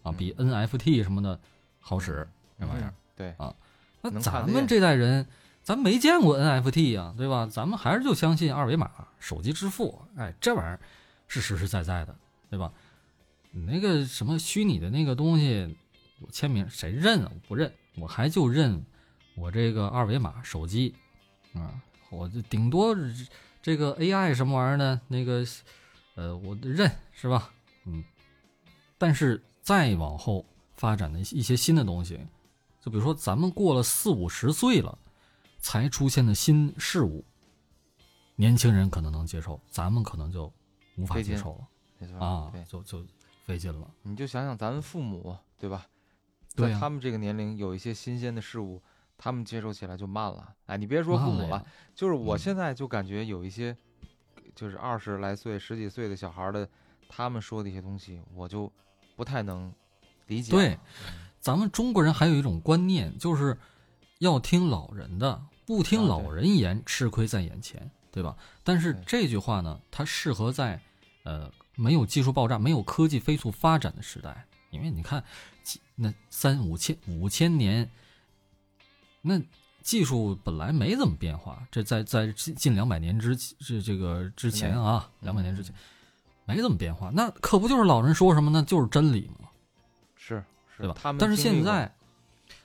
[0.03, 1.39] 啊，比 NFT 什么的
[1.80, 2.28] 好使。
[2.59, 3.36] 这玩意儿嗯对，
[4.14, 5.28] 那咱们这代人，
[5.64, 7.47] 咱没见过 NFT 呀、对吧？
[7.51, 8.89] 咱们还是就相信二维码、
[9.20, 10.80] 手机支付，哎，这玩意儿
[11.28, 12.16] 是实实在在的，
[12.49, 12.72] 对吧？
[13.51, 15.78] 你那个什么虚拟的那个东西，
[16.20, 17.32] 我签名谁认啊？
[17.34, 18.86] 我不认，我还就认
[19.36, 20.93] 我这个二维码手机
[21.53, 21.74] 啊，
[22.10, 22.95] 我就顶多
[23.62, 25.01] 这个 AI 什么玩意儿呢？
[25.08, 25.45] 那个
[26.16, 27.49] 呃，我认是吧？
[27.86, 28.03] 嗯，
[28.97, 30.45] 但是再往后
[30.76, 32.20] 发展的一些新的东西，
[32.86, 34.96] 就比如说咱们过了四五十岁了，
[35.58, 37.26] 才出现的新事物，
[38.36, 40.54] 年轻人可能能接受，咱们可能就
[40.96, 41.68] 无法接受了
[41.98, 43.04] 没错啊对，，就就
[43.44, 43.92] 费劲了。
[44.04, 45.88] 你就想想咱们父母，对吧？
[46.50, 48.80] 在他们这个年龄有一些新鲜的事物，
[49.18, 50.54] 他们接受起来就慢了。
[50.68, 53.76] 哎，你别说父母了了，就是我嗯现在就感觉有一些，
[54.54, 56.70] 就是二十来岁、十几岁的小孩的，
[57.10, 58.72] 他们说的一些东西，我就
[59.16, 59.74] 不太能
[60.28, 60.60] 理解了。
[60.60, 60.80] 对
[61.46, 63.56] 咱们中国人还有一种观念，就是
[64.18, 68.36] 要听老人的，不听啊老人言，吃亏在眼前，对吧？
[68.64, 70.82] 但是这句话呢，它适合在
[71.22, 75.24] 呃没有技术爆炸、没有科技飞速发展的时代，因为你看，
[75.62, 77.88] 几那三五千五千年，
[79.22, 79.39] 那
[79.84, 85.72] 技术本来没怎么变化，这在在近近两百年之这这个之前啊，嗯两百年之前
[86.46, 89.48] 没怎么变化，那可不就是老人说什么呢，就是真理吗？
[90.16, 90.43] 是是，
[90.78, 90.95] 对吧？
[91.01, 91.91] 他们但是现在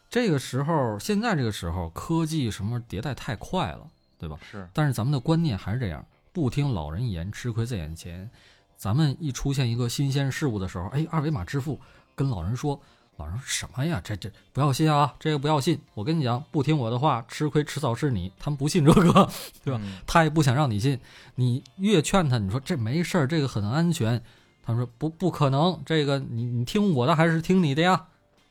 [0.08, 3.86] 这个时候，现在这个时候，科技什么迭代太快了，
[4.18, 4.38] 对吧？
[4.50, 8.28] 是但是咱们的观念还是这样，不听老人言，吃亏在眼前。
[8.76, 11.78] 咱们一出现一个新鲜事物的时候，哎，二维码支付，
[12.14, 12.80] 跟老人说，
[13.18, 14.00] 老人说什么呀？
[14.02, 15.78] 这这不要信啊，这个不要信。
[15.92, 18.32] 我跟你讲，不听我的话，吃亏迟早是你。
[18.40, 19.30] 他们不信这个，
[19.62, 20.98] 对吧嗯他也不想让你信。
[21.34, 24.20] 你越劝他，你说这没事儿，这个很安全。
[24.62, 28.08] 他们说不不可能，这个你你听我的还是听你的呀，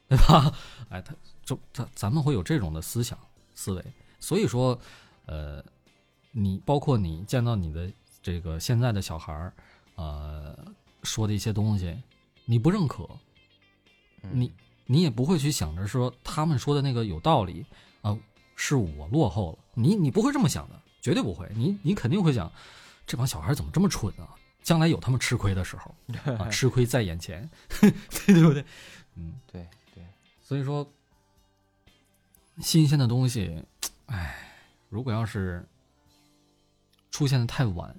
[0.07, 0.51] 对吧？
[0.89, 3.18] 哎，他就他咱们会有这种的思想
[3.55, 3.84] 思维，
[4.20, 4.80] 所以说，
[5.26, 5.64] 呃，
[6.32, 7.91] 你包括你见到你的
[8.22, 9.53] 这个现在的小孩儿，
[9.95, 10.57] 呃，
[11.03, 11.95] 说的一些东西，
[12.45, 13.07] 你不认可，
[14.24, 14.51] 嗯你
[14.86, 17.66] 你也不会去想着说他们说的那个有道理
[18.01, 18.18] 啊、
[18.55, 22.51] 是我落后了，你你不会这么想的，绝对不会，你你肯定会想，
[23.05, 24.36] 这帮小孩怎么这么蠢啊？
[24.62, 25.95] 将来有他们吃亏的时候
[26.38, 27.49] 啊，吃亏在眼前，
[27.80, 28.64] 对不对？
[29.16, 30.03] 嗯，对对，
[30.41, 30.88] 所以说，
[32.60, 33.64] 新鲜的东西，
[34.07, 34.36] 哎，
[34.89, 35.66] 如果要是
[37.12, 37.95] 出现的太晚，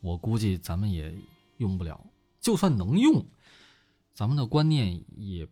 [0.00, 1.14] 我估计咱们也
[1.58, 2.00] 用不了。
[2.40, 3.24] 就算能用，
[4.12, 5.48] 咱们的观念也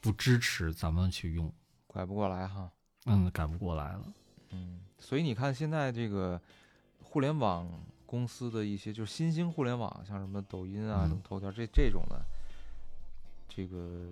[0.00, 1.52] 不支持咱们去用，
[1.92, 2.70] 改不过来哈。
[3.06, 4.12] 嗯，改不过来了。
[4.50, 6.40] 嗯，所以你看现在这个
[7.02, 7.68] 互联网
[8.14, 12.24] 公司的一些就是新兴互联网，像什么抖音啊、嗯什么头条这这种的，
[13.48, 14.06] 这个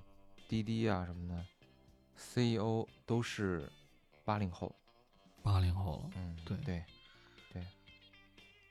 [0.49, 1.47] 滴滴啊什么的
[2.17, 3.71] ，CEO 都是
[4.25, 4.75] 八零后。
[5.41, 6.85] 八零后了，嗯，对对
[7.53, 7.65] 对，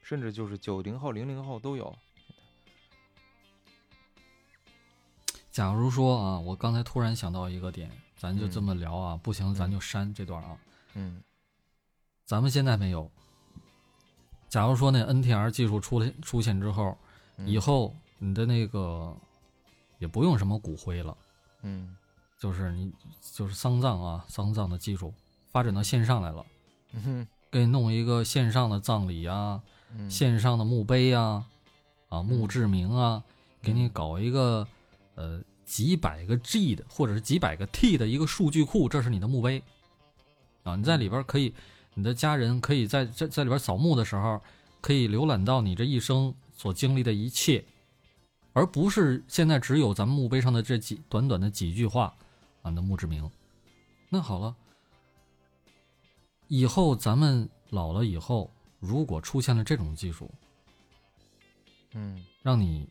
[0.03, 1.95] 甚至就是九零后、零零后都有。
[5.49, 10.59] 假如说啊，我刚才突然想到一个点，咱就这嗯么聊啊，不行咱嗯就删这段啊。
[10.95, 11.23] 嗯
[12.25, 13.09] 咱们现在没有。
[14.51, 16.97] 假如说那 NTR 技术出来出现之后，
[17.37, 17.47] 嗯。
[17.47, 19.15] 以后你的那个
[19.97, 21.15] 也不用什么骨灰了，
[21.61, 21.95] 嗯。
[22.37, 22.91] 就是你
[23.33, 25.13] 就是丧葬啊，丧葬的技术
[25.51, 26.45] 发展到线上来了，
[26.91, 29.61] 嗯给你弄一个线上的葬礼啊，
[29.95, 30.09] 嗯。
[30.09, 31.45] 线上的墓碑啊，
[32.09, 33.23] 啊墓志铭啊，
[33.61, 34.67] 给你嗯搞一个
[35.15, 39.63] 呃几百个 G 的或者是几百个 T 的一个数据库，这是你的墓碑。
[40.63, 41.53] 啊，你在里边可以，
[41.93, 44.41] 你的家人可以在在在里边扫墓的时候，
[44.79, 47.63] 可以浏览到你这一生所经历的一切，
[48.53, 52.15] 而不是现在只有咱们墓碑上的这几短短的几句话
[52.61, 53.29] 啊那墓志铭。
[54.09, 54.55] 那好了，
[56.47, 60.31] 以后咱们老了以后，如果出现了这种技术，
[61.93, 62.87] 嗯让你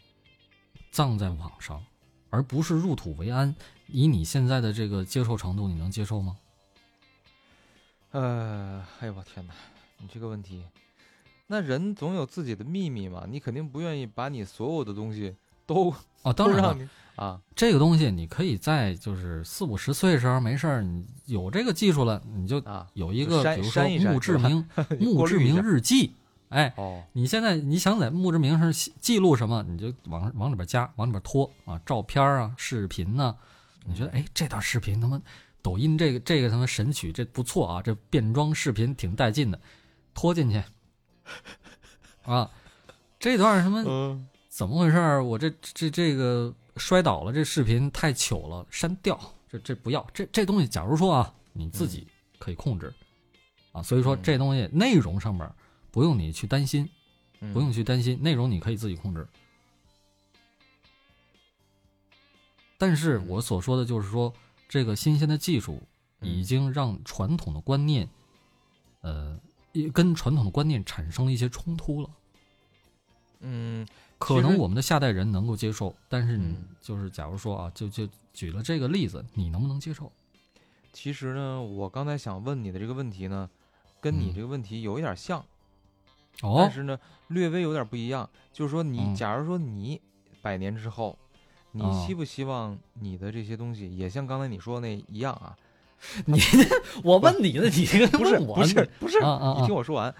[0.91, 1.83] 葬在网上，
[2.29, 3.55] 而不是入土为安，
[3.89, 6.37] 以你现在的这个接受程度，你能接受吗？
[8.13, 9.55] 呃，哎呦我天哪，
[9.99, 10.65] 你这个问题，
[11.47, 15.35] 那人总有自己的秘密嘛，你肯定不愿意把你所有的东西
[15.67, 16.77] 都哦， 当然了，
[17.15, 26.13] 啊，这个东西你可以在就是四五十岁的时候没事儿，你有这个技术了，你就啊有一个，比如说 墓志铭、墓志铭日记，
[26.49, 33.37] 哎，哦，你现在你想在墓志铭上记记录什么，你就往往里边加，往里边拖啊，照片啊、视频呐、
[33.87, 35.21] 你觉得哎这段视频他妈
[35.63, 39.61] 抖音这个这个他妈神曲这不错啊，这变装视频挺带劲的，
[40.15, 40.63] 拖进去
[42.23, 42.51] 啊，
[43.19, 45.21] 这段什么嗯怎么回事？
[45.21, 49.19] 我这这这个摔倒了，这视频太糗了，删掉。
[49.49, 52.07] 这这不要，这这东西，假如说啊，你自己
[52.39, 52.95] 可以控制，
[53.73, 55.51] 啊，所以说嗯这东西内容上面
[55.91, 56.89] 不用你去担心，
[57.41, 59.27] 嗯不用去担心，内容你可以自己控制。
[62.79, 64.33] 但是嗯我所说的就是说，
[64.71, 65.83] 这个新鲜的技术
[66.21, 68.09] 已嗯经让传统的观念，
[69.01, 69.37] 呃，
[69.93, 72.09] 跟传统的观念产生了一些冲突了。
[73.41, 73.85] 嗯
[74.17, 80.13] 可能我们的下代人能够接受，但是你嗯就是假如说啊，就就举了这个例子，你能不能接受？
[80.93, 83.51] 其实呢，我刚才想问你的这个问题呢，
[84.01, 85.45] 跟你嗯这个问题有一点像，
[86.43, 86.97] 哦但，是呢，
[87.27, 88.31] 略微有点不一样。
[88.53, 90.01] 就是说你，嗯假如说你
[90.41, 91.19] 百年之后，
[91.73, 95.57] 你哦希不希望你的这些东西也像刚才你说的那一样啊？
[96.25, 96.41] 你
[97.05, 99.67] 我问你的，你这个不是问我不是不是，你听啊！
[99.69, 100.17] 我说完，啊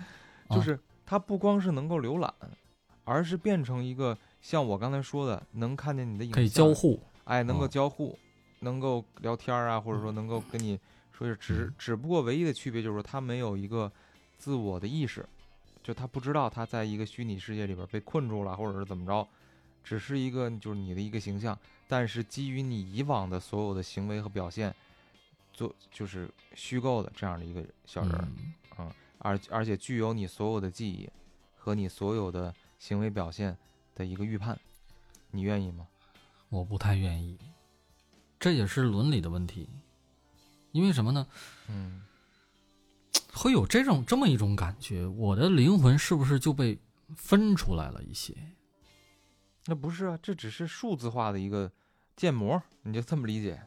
[0.51, 2.33] 就是它不光是能够浏览，
[3.05, 8.19] 而是变成一个像我刚才说的，能看见你的影像，可以交互，哎，能够哦交互，
[8.61, 10.79] 能够聊天啊，或者说能够跟你
[11.11, 13.91] 说是只嗯只不过唯一的区别就是说他没有一个
[14.37, 15.27] 自我的意识，
[15.83, 19.27] 就他不知道他在一个虚拟世界里边被困住了，或者是怎么着，
[19.83, 21.59] 只是一个就是你的一个形象，
[21.89, 24.75] 但是基于你以往的所有的行为和表现，
[25.53, 28.29] 做就是虚构的这样的一个小人儿，
[28.79, 31.09] 嗯而而且具有你所有的记忆
[31.57, 33.57] 和你所有的行为表现
[33.95, 34.59] 的一个预判，
[35.31, 35.87] 你愿意吗？
[36.49, 37.39] 我不太愿意，
[38.39, 39.69] 这也是伦理的问题。
[40.73, 41.27] 因为什么呢？
[41.69, 42.03] 嗯
[43.35, 46.79] 会有这种这么一种感觉，我的灵魂是不是就被
[47.15, 48.35] 分出来了一些？
[49.71, 51.71] 那不是啊，这只是数字化的一个
[52.17, 53.63] 建模，你就这么理解。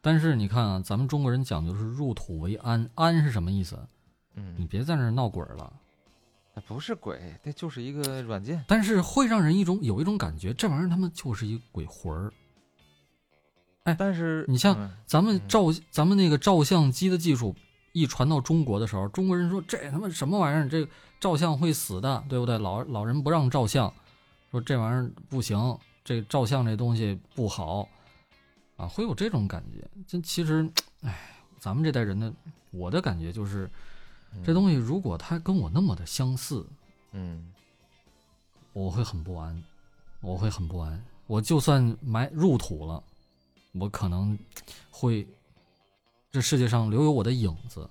[0.00, 3.78] 但是你看啊，咱们中国人讲究是入土为安，安是什么意思？
[4.34, 5.72] 嗯你嗯，别在那儿闹鬼了。
[6.54, 8.64] 那不是鬼，那就是一个软件。
[8.66, 12.32] 但是会让人一种有一种感觉，这玩意儿他妈就是一鬼魂儿。
[13.84, 17.54] 哎但是你像嗯咱们嗯照咱们那个照相机的技术
[17.92, 20.68] 一传到中国的时候，中国人说这他妈什么玩意儿？
[20.68, 20.88] 这
[21.20, 22.58] 照相会死的，对不对？
[22.58, 23.92] 老老人不让照相，
[24.54, 27.88] 说这玩意儿不行，这照相这东西不好
[28.76, 29.84] 啊，会有这种感觉。
[30.06, 30.70] 这其实，
[31.02, 32.32] 哎，咱们这代人的
[32.70, 33.68] 我的感觉就是，
[34.44, 36.64] 这东西如果它跟我那么的相似，
[37.10, 37.52] 嗯
[38.72, 39.60] 我会很不安，
[40.20, 41.04] 我会很不安。
[41.26, 43.02] 我就算埋入土了，
[43.72, 44.38] 我可能
[44.88, 45.26] 会
[46.30, 47.90] 这世界上留有我的影子。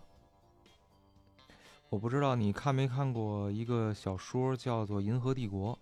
[1.90, 5.74] 我不知道你看没看过一个小说，叫做《银河帝国》。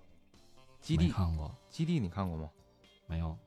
[0.81, 2.49] 基地，看过，基地，你看过吗？
[3.07, 3.37] 没有？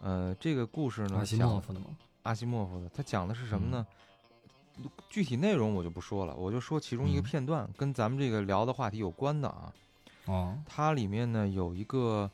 [0.00, 1.86] 呃，这个故事呢，阿西莫夫的吗？
[2.22, 3.86] 阿西莫夫的，他讲的是什么嗯呢？
[5.08, 9.72] 具体内容我就不说了，我就说其中一个嗯片段，跟咱们这个聊的话题有关的啊。
[10.24, 12.30] 哦，它里面呢有一个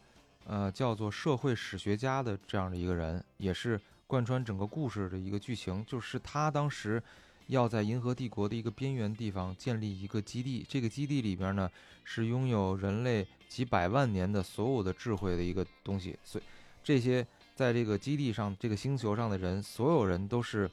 [0.47, 7.03] 呃叫做社会史学家的这样的一个人，也是贯穿整个故事的一个剧情，就是他当时
[7.49, 11.69] 要在银河帝国的一个边缘地方建立一个基地，这个基地里边呢
[12.05, 16.45] 是拥有人类几百万年的所有的智慧的一个东西，所以
[16.83, 20.71] 这些在这个基地上这个星球上的人，所有人都是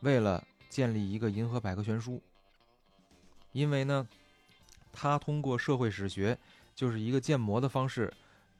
[0.00, 2.22] 为了建立一个银河百科全书，
[3.52, 4.06] 因为呢，
[4.92, 6.38] 他通过社会史学。
[6.78, 8.08] 就是一个建模的方式，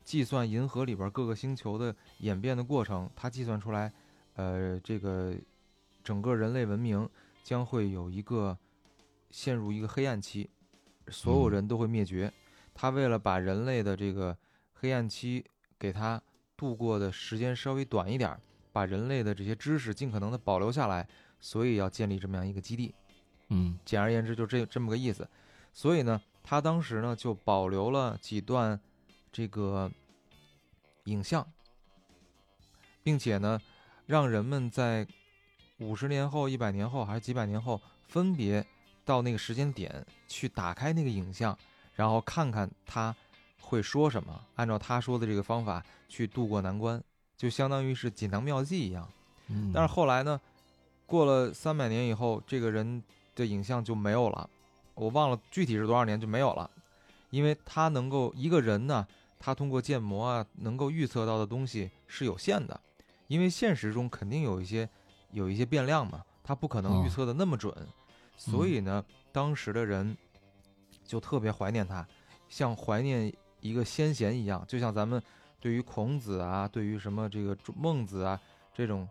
[0.02, 3.08] 计算银河里边各个星球的演变的过程。
[3.14, 3.92] 他计算出来，
[4.34, 5.32] 呃，这个
[6.02, 7.08] 整个人类文明
[7.48, 8.58] 将会有一个
[9.30, 10.50] 陷入一个黑暗期，
[11.08, 12.30] 所有嗯人都会灭绝。
[12.74, 14.36] 他为了把人类的这个
[14.74, 15.42] 黑暗期
[15.78, 16.22] 给他
[16.58, 18.38] 度过的时间稍微短一点儿，
[18.70, 21.08] 把人类的这些知识尽可能的保留下来，
[21.40, 22.94] 所以要建立这么样一个基地。
[23.48, 25.26] 嗯简而言之，就这这么个意思。
[25.72, 28.78] 所以呢，他当时呢就保留了几段
[29.32, 29.90] 这个
[31.04, 31.50] 影像，
[33.02, 33.58] 并且呢，
[34.04, 35.08] 让人们在
[35.78, 38.64] 五十年后、一百年后还是几百年后，分别
[39.04, 41.56] 到那个时间点去打开那个影像，
[41.94, 43.14] 然后看看他
[43.60, 47.02] 会说什么，按照他说的这个方法去渡过难关，
[47.36, 49.08] 就相当于是锦囊妙计一样。
[49.48, 50.40] 嗯，但是后来呢，
[51.06, 53.02] 过了三百年以后，这个人
[53.36, 54.50] 的影像就没有了，
[54.94, 56.68] 我忘了具体是多少年就没有了，
[57.30, 59.06] 因为他能够一个人呢，
[59.38, 62.80] 他通过建模啊，能够预测到的东西是有限的，
[63.28, 64.88] 因为现实中肯定有一些
[65.32, 67.74] 有一些变量嘛，他不可能预哦测的那么准，
[68.36, 70.16] 所以呢，当时的人
[71.04, 72.06] 就特别怀念他，
[72.48, 75.22] 像怀念一个先贤一样，就像咱们
[75.60, 78.40] 对于孔子啊，对于什么这个孟子啊
[78.74, 79.08] 这种。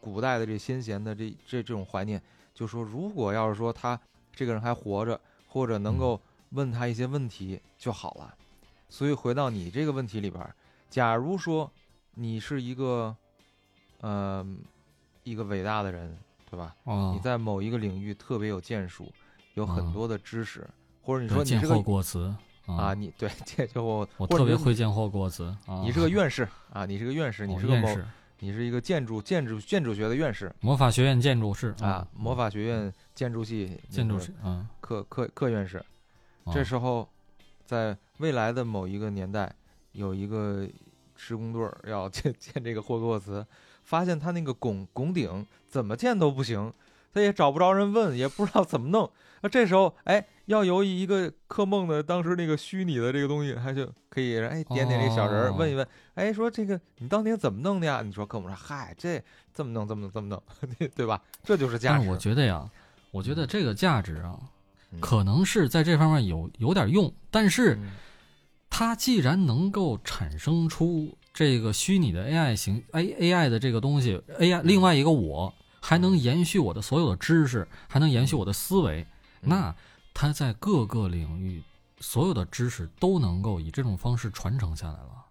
[0.00, 2.22] 古代的这先贤的这这这种怀念，
[2.54, 4.00] 就说如果要是说他
[4.32, 6.18] 这个人还活着，或者能够
[6.50, 8.32] 问他一些问题就好了。
[8.88, 10.54] 所以回到你这个问题里边，
[10.88, 11.68] 假如说
[12.14, 13.14] 你是一个，
[14.00, 14.46] 呃，
[15.28, 16.16] 一个伟大的人，
[16.50, 16.74] 对吧？
[16.84, 19.12] 哦，你在某一个领域特别有建树，
[19.54, 20.66] 有很嗯多的知识，
[21.02, 22.34] 或者你说你是个过词
[22.66, 25.82] 啊，，你对这就我我特别会会，见货过词啊。
[25.82, 28.06] 你是个院士啊，你是个院士，你哦是个某院士，
[28.40, 30.54] 你是一个建筑建筑建筑学的院士。
[30.60, 35.78] 魔法学院建筑师啊，魔法学院建筑系建筑师，啊，科科科院士。
[36.44, 37.08] 哦这时候，
[37.64, 39.54] 在未来的某一个年代，
[39.92, 40.66] 有一个
[41.16, 43.46] 施工队儿要 建建这个霍格沃茨，
[43.88, 46.70] 发现他那个拱拱顶怎么建都不行，
[47.10, 49.10] 他也找不着人问，也不知道怎么弄。
[49.40, 58.02] 那这时候，哎，要由一个克梦的当时那个虚拟的这个东西，他就可以哎点点这小人儿，哦问一问，哎，说这个你当年怎么弄的呀？
[58.04, 59.24] 你说克梦说，嗨，这
[59.54, 60.42] 这么弄，这么弄，这么弄，
[60.94, 61.22] 对吧？
[61.42, 62.10] 这就是价值但是。
[62.10, 62.70] 我觉得呀，
[63.10, 64.38] 我觉得这个价值啊，
[64.92, 67.92] 嗯可能是在这方面有有点用，但是嗯
[68.68, 79.06] 它既然能够产生出这个虚拟的 AI 形 A AI 的这个东西，AI 另外一个我还能延续我的所有的知识，还能延续我的思维，
[79.42, 79.48] 嗯。
[79.48, 79.76] 那
[80.12, 81.62] 它在各个领域
[82.00, 85.26] 所有的知识都能够以这种方式传承下来了。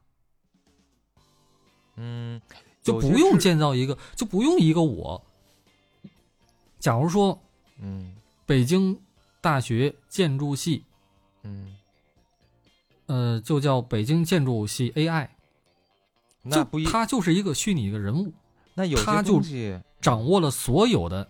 [1.97, 2.41] 嗯，
[2.82, 5.22] 就不用建造一个，就不用一个我。
[6.80, 7.38] 假如说
[7.82, 8.16] 嗯。
[8.45, 8.97] 北京
[9.41, 10.86] 大学建筑系，
[11.43, 11.76] 嗯，
[13.08, 15.36] 呃，就叫北京建筑系 AI，就
[16.49, 18.31] 那不一，他就是一个虚拟的人物，
[18.73, 19.41] 那有他就
[19.99, 21.27] 掌握了所有的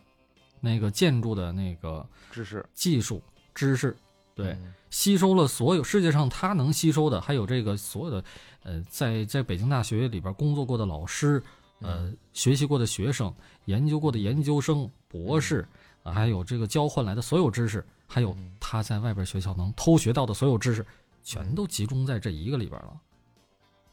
[0.60, 3.22] 那个建筑的那个知识，技术
[3.54, 3.96] 知识，
[4.36, 8.24] 对，嗯吸收了所有世界上他能吸收的，还有这个所有的，
[8.64, 11.44] 呃，在在北京大学里边工作过的老师，
[11.82, 13.34] 呃，学习过的学生，
[13.66, 15.68] 研究过的研究生、博士，
[16.04, 20.86] 啊，还有这个交换来的所有知识，还有嗯他在外边学校能偷学到的所有知识，
[21.22, 22.98] 全都集中在这一个里边了。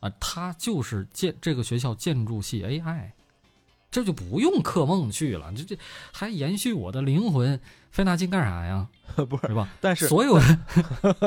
[0.05, 3.12] 啊，他就是建这个学校建筑系 AI，
[3.90, 5.78] 这就不用刻梦去了，这这
[6.12, 7.59] 还延续我的灵魂，
[7.90, 8.86] 费那劲干啥呀？
[9.16, 9.68] 不是，对吧？
[9.80, 10.44] 但是所有的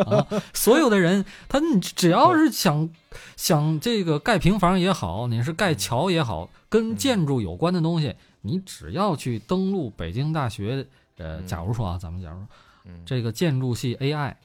[0.05, 2.88] 啊，所有的人，他你只要是想
[3.36, 10.86] 想这个盖平房也好，你是盖桥也好，跟嗯建筑有关的东西，你只要去登录北京大学，
[11.17, 12.47] 呃，嗯假如说啊，咱们假如说
[12.86, 14.36] 嗯这个建筑系 AI，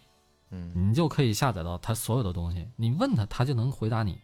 [0.53, 4.19] 嗯你就可以下载到他所有的东西，你问他，他就能回答你，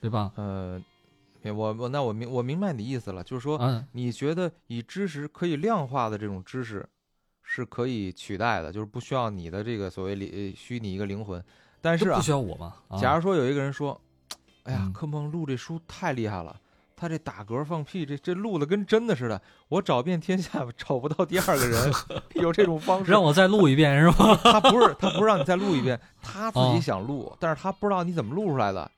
[0.00, 0.32] 对吧？
[0.36, 0.80] 呃，
[1.42, 6.88] 我我那我明我明白你的意思了，就是说嗯，你觉得以知识可以量化的这种知识
[7.42, 11.42] 是可以取代的，就是不需要你的这个所谓里呃虚拟一个灵魂，
[11.80, 12.76] 但是啊不，需要我嘛？
[12.88, 14.00] 啊假如说有一个人说，
[14.62, 16.60] 哎呀嗯，柯梦录这书太厉害了，
[17.00, 21.92] 他这打嗝放屁，这这录的跟真的似的，我找遍天下找不到第二个人
[22.34, 23.10] 有这种方式。
[23.10, 24.38] 让我再录一遍是吧？
[24.44, 28.90] 他不是他不是让你再录一遍，他自己哦想录，但是他不知道你怎么录出来的，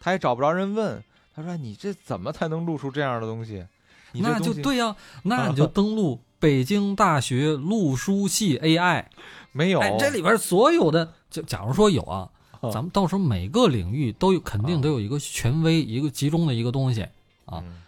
[0.00, 1.02] 他也找不着人问。
[1.34, 3.64] 他说：“你这怎么才能录出这样的东西？
[4.12, 4.94] 那就对呀、
[5.24, 9.06] 那你就登录北京大学录书系 AI。
[9.50, 9.80] 没有。
[9.80, 12.28] 哎，这里边所有的，就假如说有啊，
[12.60, 17.08] 啊咱们到时候每个领域都有，肯定都有一个权威，一个集中的一个东西。
[17.52, 17.82] 啊嗯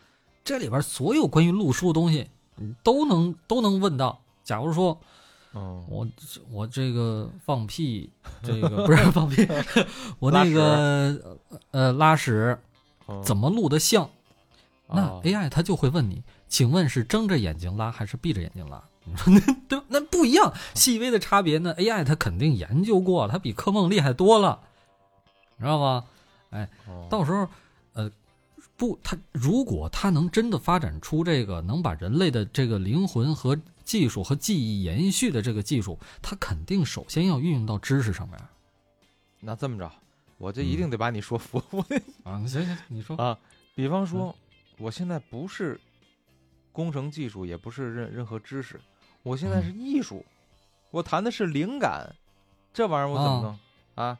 [0.44, 4.20] 这里边所有关于录书的东西，你都能都能问到。
[4.42, 5.00] 假如说
[5.54, 6.06] 嗯我
[6.50, 8.10] 我这个放屁，
[8.44, 9.46] 这个不是放屁，
[10.20, 11.38] 我那个
[11.70, 12.58] 呃拉屎
[13.08, 14.10] 嗯怎么录的像？
[14.86, 18.84] 那哦 AI 它就会问你，请问是睁着眼睛拉还是闭着眼睛拉？
[19.04, 19.32] 你 说
[19.68, 19.82] 那？
[19.88, 24.60] 那不一样，细微的差别呢？AI 它肯定研究过，它比科梦厉害多了，
[25.56, 26.04] 你知道吗？
[26.50, 26.68] 哎
[27.08, 27.48] 到时候，呃，
[28.76, 38.38] 不，他如果他能真的发展出这个能把人类的这个灵魂和技术和记忆延续的这个技术，他肯定首先要运用到知识上面。
[39.40, 39.90] 那这么着，
[40.38, 41.58] 我就一定得把你说服。
[42.24, 43.38] 啊，行行，你说啊，
[43.74, 44.34] 比方说，
[44.78, 45.80] 我现在不是
[46.72, 48.80] 工程技术，也不是任任何知识，
[49.22, 50.24] 我现在是艺术，
[50.90, 52.16] 我谈的是灵感，
[52.72, 54.18] 这玩意儿我怎么弄啊？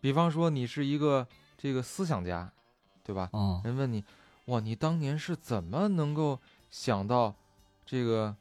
[0.00, 1.26] 比方说，你是一个
[1.56, 2.52] 这个思想家，
[3.10, 3.28] 对吧？
[3.32, 4.04] 嗯，人问你，
[4.44, 6.38] 哇，你当年是怎么能够
[6.70, 7.34] 想到
[7.84, 8.32] 这个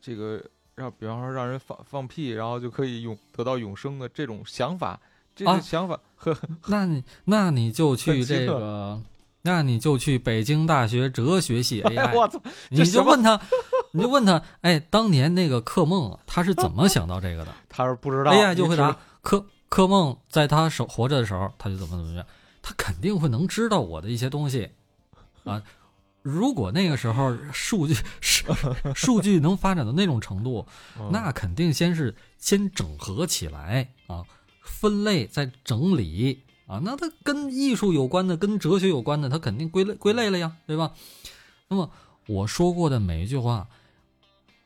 [0.00, 0.42] 这个
[0.74, 4.98] 让，比方说让人放放屁，然后就可以永得到永生的这种想法？
[5.36, 9.00] 这个想法呵呵那你那你就去这个，
[9.42, 12.40] 那你就去北京大学哲学系 AI，我操！
[12.70, 13.38] 你就问他，
[13.92, 17.54] 你就问他，哎，当年那个柯梦他是怎么想到这个的？
[17.68, 22.26] 他是不知道，AI 就回答柯柯梦在他手活着的时候，他就怎么怎么样，
[22.62, 24.70] 他肯定会能知道我的一些东西
[25.44, 25.62] 啊。
[26.22, 28.44] 如果那个时候数据是
[28.94, 30.64] 数据能发展到那种程度，
[31.10, 34.24] 那肯定先是先整合起来啊。
[34.62, 40.94] 分类再整理啊，那它跟艺术有关的，跟哲学有关的，它肯定归类归类了呀，对吧？
[41.66, 41.90] 那么
[42.28, 43.68] 我说过的每一句话，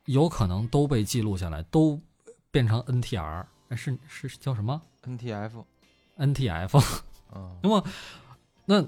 [0.05, 1.98] 有可能都被记录下来，都
[2.51, 7.01] 变成 NTR，是是叫什么？NTF，NTF。
[7.35, 7.59] 嗯。
[7.62, 7.85] 那么
[8.65, 8.85] 那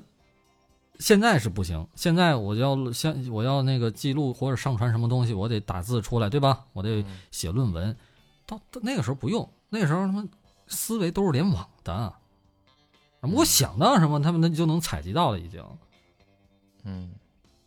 [0.99, 6.65] 现在是不行，现在我要先我要那个记录或者上传什么东西，我得打字出来，对吧？
[6.73, 7.97] 我得写论文。
[8.47, 10.29] 到那个时候不用，那个时候他们。
[10.71, 12.15] 思维都是联网的，
[13.23, 15.65] 我想到什么，他们那就能采集到了，已经。
[16.85, 17.11] 嗯，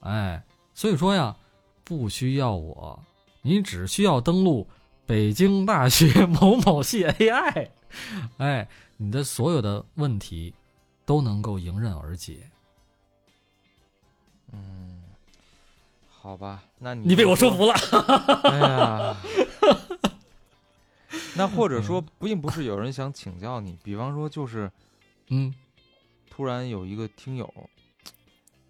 [0.01, 0.43] 哎，
[0.75, 1.35] 所以说呀，
[1.83, 3.03] 不需要我，
[3.41, 4.67] 你只需要登录
[5.07, 7.69] 北京大学 某某系 AI，
[8.37, 10.53] 哎，你的所有的问题
[11.05, 12.49] 都能够迎刃而解。
[14.51, 15.03] 嗯，
[16.09, 17.73] 好吧，那你你被我说服了。
[18.43, 19.17] 哎呀。
[21.33, 24.69] 那或者说，并不是有人想请教你，比方说就是，
[25.29, 25.53] 嗯，
[26.29, 27.51] 突然有一个听友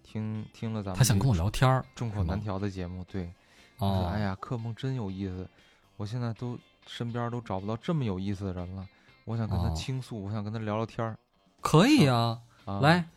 [0.04, 3.32] 听听了咱们，他想跟我聊天儿，众口难调的节目，对，
[3.78, 5.48] 说哎呀，克梦真有意思，
[5.96, 6.56] 我现在都
[6.86, 8.86] 身边都找不到这么有意思的人了，
[9.24, 11.18] 我想跟他倾诉，我想跟他聊聊天儿，
[11.62, 12.42] 可以啊，
[12.82, 13.08] 来，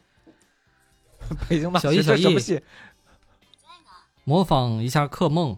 [1.50, 2.62] 北京大小小什么戏？
[4.24, 5.58] 模仿一下柯梦。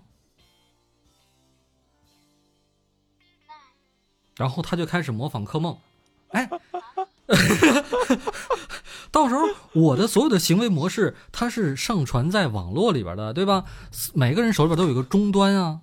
[4.36, 5.76] 然后他就开始模仿柯梦，
[6.28, 6.48] 哎，
[9.10, 9.42] 到时候
[9.74, 13.66] 我的所有的行为模式，它是上传在网络里边的，对吧？
[14.14, 15.82] 每个人手里边都有一个终端啊，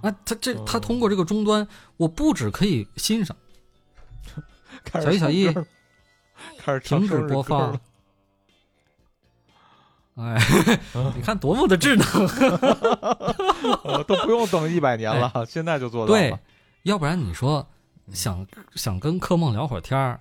[0.00, 1.68] 啊，他这他通过这个终端，
[1.98, 3.36] 我不止可以欣赏，
[4.90, 5.54] 小一小一，
[6.58, 7.78] 开始停止播放，
[10.16, 10.36] 哎，
[11.16, 12.06] 你看多么的智能，
[14.06, 16.38] 都不用等一百年了，现在就做到了。
[16.84, 17.66] 要不然你说
[18.12, 20.20] 想想跟柯梦聊会儿天儿，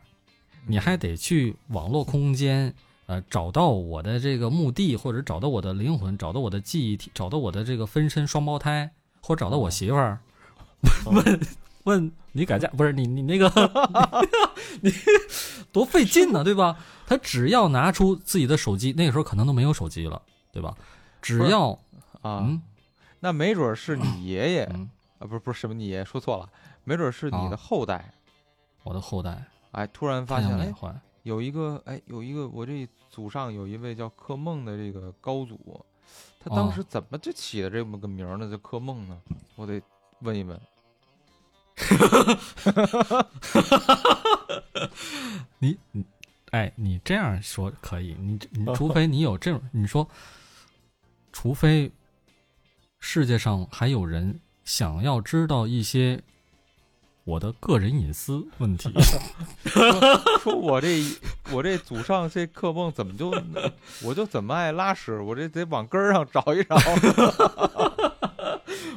[0.65, 2.73] 你还得去网络空间，
[3.05, 8.89] 呃，找到我的这个墓地，或者找到我的灵魂，找到我的记忆体，找到我的这个分身双胞胎，
[9.21, 10.19] 或者找到我媳妇儿，
[11.05, 11.39] 问
[11.83, 13.49] 问你改嫁不是你你那个
[14.81, 14.91] 你
[15.71, 16.77] 多费劲呢，对吧？
[17.05, 20.75] 他只要拿出自己的手机，那个时候可能都没有手机了，对吧？
[21.21, 21.77] 只要
[22.21, 22.47] 啊，
[23.19, 24.63] 那没准是你爷爷。
[25.19, 26.49] 啊，不是不是什么，你爷说错了，
[26.83, 28.13] 没准是你的后代，
[28.83, 30.73] 我的后代，哎，突然发现哎，
[31.23, 35.85] 有一个哎，有一个我这祖上有一位叫柯梦的这个高祖，
[36.39, 38.49] 他当时怎么就起的这么个名呢？
[38.51, 39.17] 叫柯梦呢？
[39.55, 39.81] 我得
[40.19, 40.59] 问一问。
[45.59, 46.05] 你你
[46.51, 50.07] 哎，你这样说可以，你你除非你有这种，你说，
[51.31, 51.91] 除非
[52.99, 54.39] 世界上还有人。
[54.65, 56.23] 想要知道一些
[57.25, 58.89] 我的个人隐私问题，
[60.39, 61.03] 说我这
[61.51, 63.29] 我这祖上这刻梦怎么就
[64.01, 66.77] 我就怎么爱拉屎，我这得往根儿上找一找。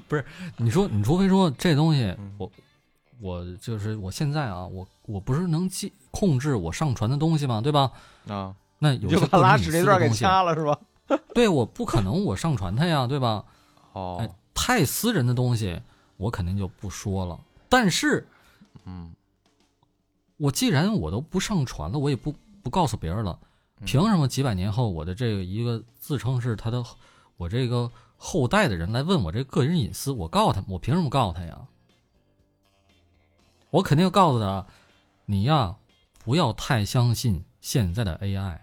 [0.07, 0.24] 不是，
[0.57, 2.48] 你说你除非说这东西，我
[3.20, 7.60] 我就是我现在啊，我我不是能记控制我上传的东西吗？
[7.60, 7.93] 对吧？
[8.28, 10.78] 啊，那有些拉屎那段给掐了是吧？
[11.34, 13.44] 对，我不可能我上传它呀，对吧？
[13.93, 14.28] 哦。
[14.59, 15.80] 太私人的东西，
[16.16, 17.38] 我肯定就不说了。
[17.68, 18.26] 但是，
[18.86, 19.14] 嗯，
[20.38, 23.38] 我既然我都不上传了，我也不不告诉别人了，
[23.84, 26.82] 凭什么几百年后我的这个一个自称是他的
[27.36, 30.10] 我这个后代的人来问我这个人隐私？
[30.10, 31.59] 我告诉他，我凭什么告诉他呀？
[33.77, 34.66] 我肯定要告诉他，
[35.27, 35.77] 你呀，
[36.24, 38.61] 不要太相信现在的 AI。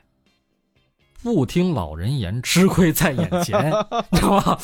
[1.22, 3.72] 不听老人言，吃亏在眼前，
[4.11, 4.60] 知道吧？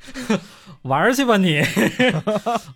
[0.82, 1.60] 玩去吧你！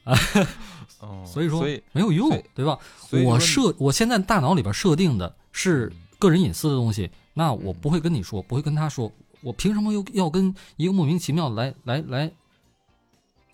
[1.00, 1.62] 哦，所以说
[1.92, 2.78] 没有用，对吧？
[3.24, 9.10] 我设我现在大脑里边设定的是个人隐私的东西，那我嗯不会跟你说，不会跟他说，
[9.40, 12.30] 我凭什么又要跟一个莫名其妙来来来，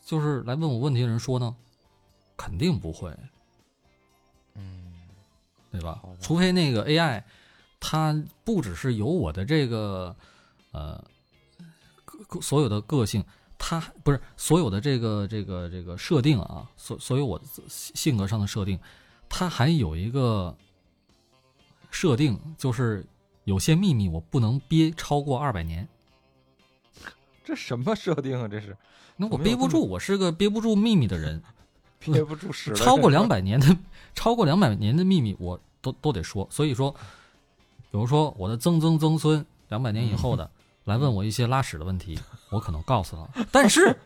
[0.05, 1.55] 就是来问我问题的人说呢？
[2.37, 3.29] 肯定不会，嗯
[5.79, 6.01] 对吧？
[6.21, 7.23] 除非那个 AI，
[7.79, 10.17] 它不只是有我的这个
[10.73, 11.05] 呃
[12.41, 13.23] 所有的个性，
[13.59, 18.79] 它不是所有的这个这个这个设定啊，所所有我的性格上的设定，
[19.29, 20.57] 它还有一个
[21.91, 23.05] 设定，就是
[23.45, 25.87] 有些秘密我不能憋超过二百年。
[27.45, 28.49] 这什么设定啊？
[28.49, 28.77] 这是
[29.17, 31.43] 那我憋不住，我是个憋不住秘密的人。
[31.99, 32.75] 憋不住屎。
[32.75, 33.77] 超过这两百年的，
[34.15, 36.47] 超过两百年的秘密，我都都得说。
[36.51, 36.91] 所以说，
[37.91, 40.51] 比如说我的曾曾曾孙两百年以后的
[40.85, 42.19] 来问我一些拉屎的问题，
[42.51, 43.45] 我可能告诉他。
[43.53, 43.97] 但是，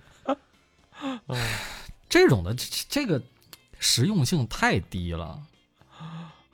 [2.08, 3.22] 这种的这这个
[3.78, 5.40] 实用性太低了。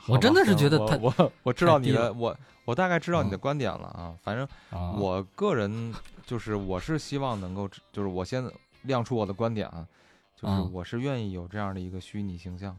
[0.07, 4.15] 我真的是觉得他我我我知道你的，我我大概知道你的嗯观点了啊。
[4.23, 5.93] 反正啊，我个人
[6.25, 8.49] 就是我是希望能够，就是我先
[8.83, 9.85] 亮出我的观点啊，
[10.41, 12.77] 就是嗯我是愿意有这样的一个虚拟形象，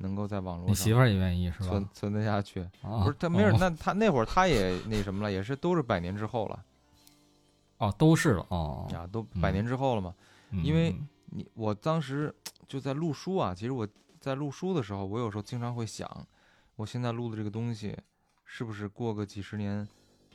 [0.00, 1.68] 能够在网络上你媳妇儿也愿意是吧？
[1.68, 2.60] 存存得下去。
[2.82, 6.64] 啊，不是他没事，哦那他那会儿他也那什么了，也是都是百年之后了
[7.78, 10.14] 哦，都是了哦，呀，都百嗯年之后了嘛。
[10.50, 10.94] 嗯因为
[11.26, 12.34] 你我当时
[12.66, 13.86] 就在录书啊，其实我
[14.18, 16.26] 在录书的时候，我有时候经常会想，
[16.76, 17.96] 我现在录的这个东西，
[18.44, 19.86] 是不是过个几十年，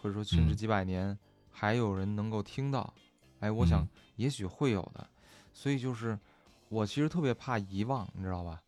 [0.02, 1.18] 或者说甚至嗯几百年，
[1.52, 2.94] 还有人能够听到？
[3.42, 5.06] 哎，我想嗯也许会有的。
[5.54, 6.18] 所以就是
[6.70, 8.62] 我其实特别怕遗忘，你知道吧？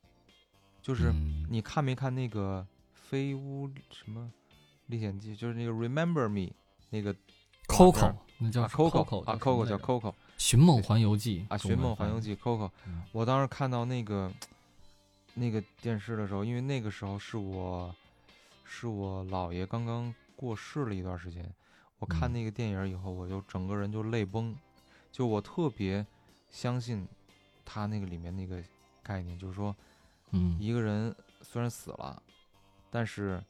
[0.88, 1.45] 就是嗯。
[1.49, 2.65] 你看没看那个
[3.09, 4.31] 《飞屋什么
[4.85, 6.49] 历险记》，就是那个《Remember Me》
[6.91, 7.14] 那个
[7.68, 12.72] Coco 那叫啊 Coco 啊 Coco 叫《Coco 寻梦环游记》啊，《寻梦环游记》Coco。
[12.85, 13.03] 嗯。
[13.11, 14.31] 我当时看到那个
[15.34, 17.93] 那个电视的时候，因为那个时候是我
[18.64, 21.49] 是我姥爷刚刚过世了一段时间，
[21.99, 22.34] 我看嗯。
[22.34, 24.55] 那个电影以后，我就整个人就泪崩，
[25.11, 26.05] 就我特别
[26.49, 27.07] 相信
[27.65, 28.64] 他那个里面那个
[29.03, 29.76] 概念，就是说
[30.32, 32.22] 嗯一个人虽然死了，
[32.90, 33.41] 但是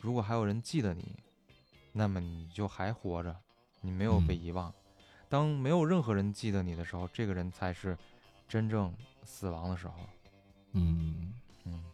[0.00, 1.16] 如果还有人记得你，
[1.92, 3.34] 那么你就还活着，
[3.80, 4.72] 你没有被嗯遗忘。
[5.28, 7.96] 当没有任何人记得你的时候，这个人才是
[8.48, 8.92] 真正
[9.24, 9.94] 死亡的时候。
[10.72, 11.34] 嗯。
[11.64, 11.84] 嗯，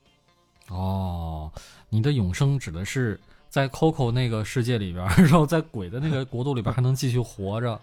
[0.68, 1.50] 哦，
[1.88, 7.80] 你的永生指的是在 Coco 那个世界里边， 然后在鬼的那个国度里边还能继续活着，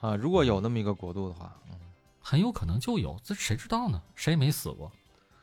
[0.00, 1.78] 啊，如果有那么一个国度的话，嗯，
[2.20, 4.02] 很有可能就有，这谁知道呢？
[4.14, 4.92] 谁也没死过？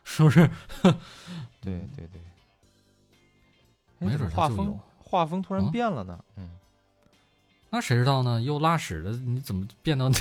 [0.04, 0.50] 是不是？
[1.62, 2.22] 对 对对，
[4.00, 4.80] 哎没怎么画风。
[4.98, 6.18] 画风突然啊变了呢。
[6.38, 6.50] 嗯，
[7.70, 8.42] 那谁知道呢？
[8.42, 10.06] 又拉屎的，你怎么变到？
[10.10, 10.12] 啊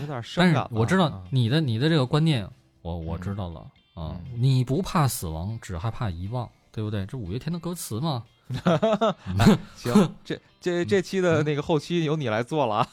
[0.00, 0.66] 有点但是。
[0.70, 2.48] 我知道啊你的你的这个观念，
[2.82, 3.60] 我我嗯知道了
[3.94, 4.16] 啊。
[4.18, 7.06] 嗯你不怕死亡，只害怕遗忘，对不对？
[7.06, 8.24] 这五月天的歌词嘛。
[9.74, 12.88] 行，这这这期的那个后期由你来做了啊。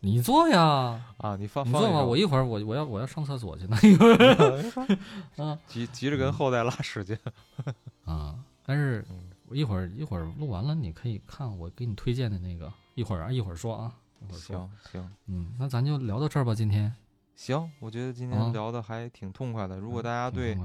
[0.00, 2.02] 你做呀，啊，你放你做吧。
[2.02, 3.76] 我一会儿我我要我要上厕所去呢。
[3.82, 4.96] 一会儿
[5.36, 7.18] 啊急急着跟后代拉屎去。
[8.04, 8.34] 啊！
[8.64, 9.04] 但是
[9.50, 12.72] 一会儿一会儿录完了，你可以看我给你推荐的那个。
[12.94, 14.56] 一会儿啊，一会儿说啊，一会儿说。
[14.56, 16.54] 行行嗯，那咱就聊到这儿吧。
[16.54, 16.92] 今天
[17.36, 19.78] 行，我觉得今啊天聊的还挺痛快的。
[19.78, 20.56] 如果大家对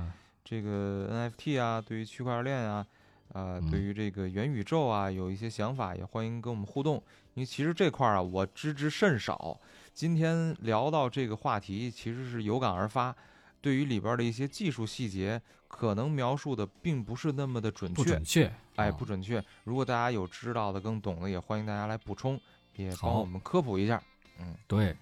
[0.44, 2.86] 这个 NFT 啊，对于区块链啊，
[3.34, 6.96] 呃，嗯对于这个元宇宙啊，有一些想法，也欢迎跟我们互动。
[7.34, 9.60] 因为其实这块儿啊，我知之甚少。
[9.94, 13.16] 今天聊到这个话题，其实是有感而发。
[13.62, 19.44] 对于里边的一些技术细节，可能描述的并不是那么的准确不准，确，哎，啊不准确。
[19.64, 22.40] 如果大家有知道的、更懂的，也欢迎大家来补充，
[22.76, 24.02] 也帮我们科普一下。
[24.40, 24.96] 嗯，对。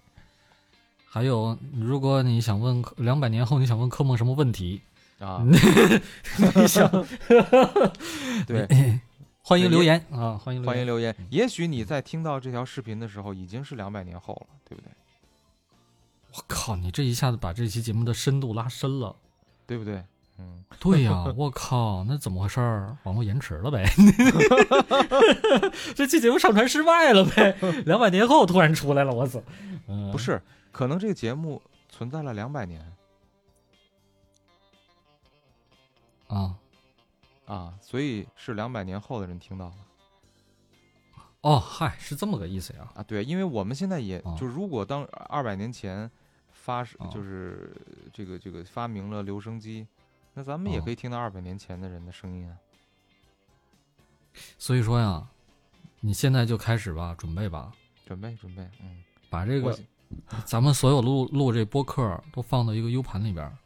[1.06, 4.82] 还有，如果你想问两百年后你想问科梦什么问题，
[5.24, 6.90] 啊， 你想
[8.46, 9.00] 对，
[9.42, 10.66] 欢迎留言啊，欢迎留言。
[10.66, 11.16] 欢迎留言。
[11.30, 14.90] 也许你在听到这条视频的时候，已经是两百年后了，对不对？
[16.36, 19.16] 我靠，你这一下子把这期节目的深度拉深了。
[19.66, 20.04] 对不对？
[20.40, 22.98] 嗯，对呀、我靠，那怎么回事儿？
[23.04, 23.86] 网络延迟了呗？
[25.96, 27.56] 这期节目上传失败了呗？
[27.86, 29.42] 两百年后突然出来了，我操！
[29.88, 30.42] 嗯不是，
[30.72, 32.82] 可能这个节目存在了两百年
[36.34, 36.56] 啊，
[37.46, 39.76] 啊，所以是两百年后的人听到了
[41.42, 42.90] 哦，嗨，是这么个意思呀？
[42.96, 43.04] 啊。
[43.04, 46.10] 对，因为我们现在也哦就如果当二百年前
[46.52, 47.76] 发哦就是
[48.14, 49.86] 这个这个发明了留声机，
[50.34, 52.58] 那咱们也哦可以听到二百年前的人的声音啊。
[54.58, 55.28] 所以说呀，
[56.00, 57.72] 你现在就开始吧，准备吧，
[58.06, 59.78] 准备准备，嗯，把这个
[60.46, 63.58] 咱们所有录录这播客都放到一个 U 盘里边儿，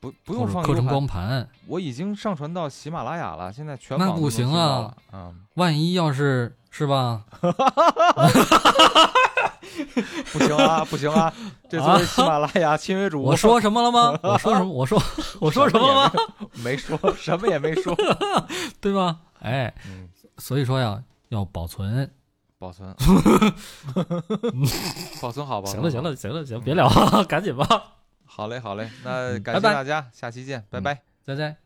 [0.00, 1.48] 不不用放者刻成光盘。
[1.66, 4.94] 我已经上传到喜马拉雅了，现在全那不网都能听到行啊！
[5.12, 7.24] 嗯，万一要是是吧？
[10.32, 11.32] 不行啊，不行啊！
[11.68, 14.18] 这作为喜马拉雅亲为主 播， 我说什么了吗？
[14.22, 14.70] 我说什么？
[14.70, 15.02] 我说
[15.40, 16.12] 我说什么了吗？
[16.62, 17.94] 没说，什么也没说。
[18.80, 19.18] 对吧？
[19.40, 20.08] 哎，嗯，
[20.38, 22.10] 所以说呀，要保存。
[22.58, 22.88] 保存，
[25.20, 27.66] 保存好，保存好行了，行，了，行了，行，别聊了，赶紧吧，
[28.36, 31.00] 好嘞，好嘞，那感谢大家，下期见，拜嗯拜。
[31.24, 31.65] 再见。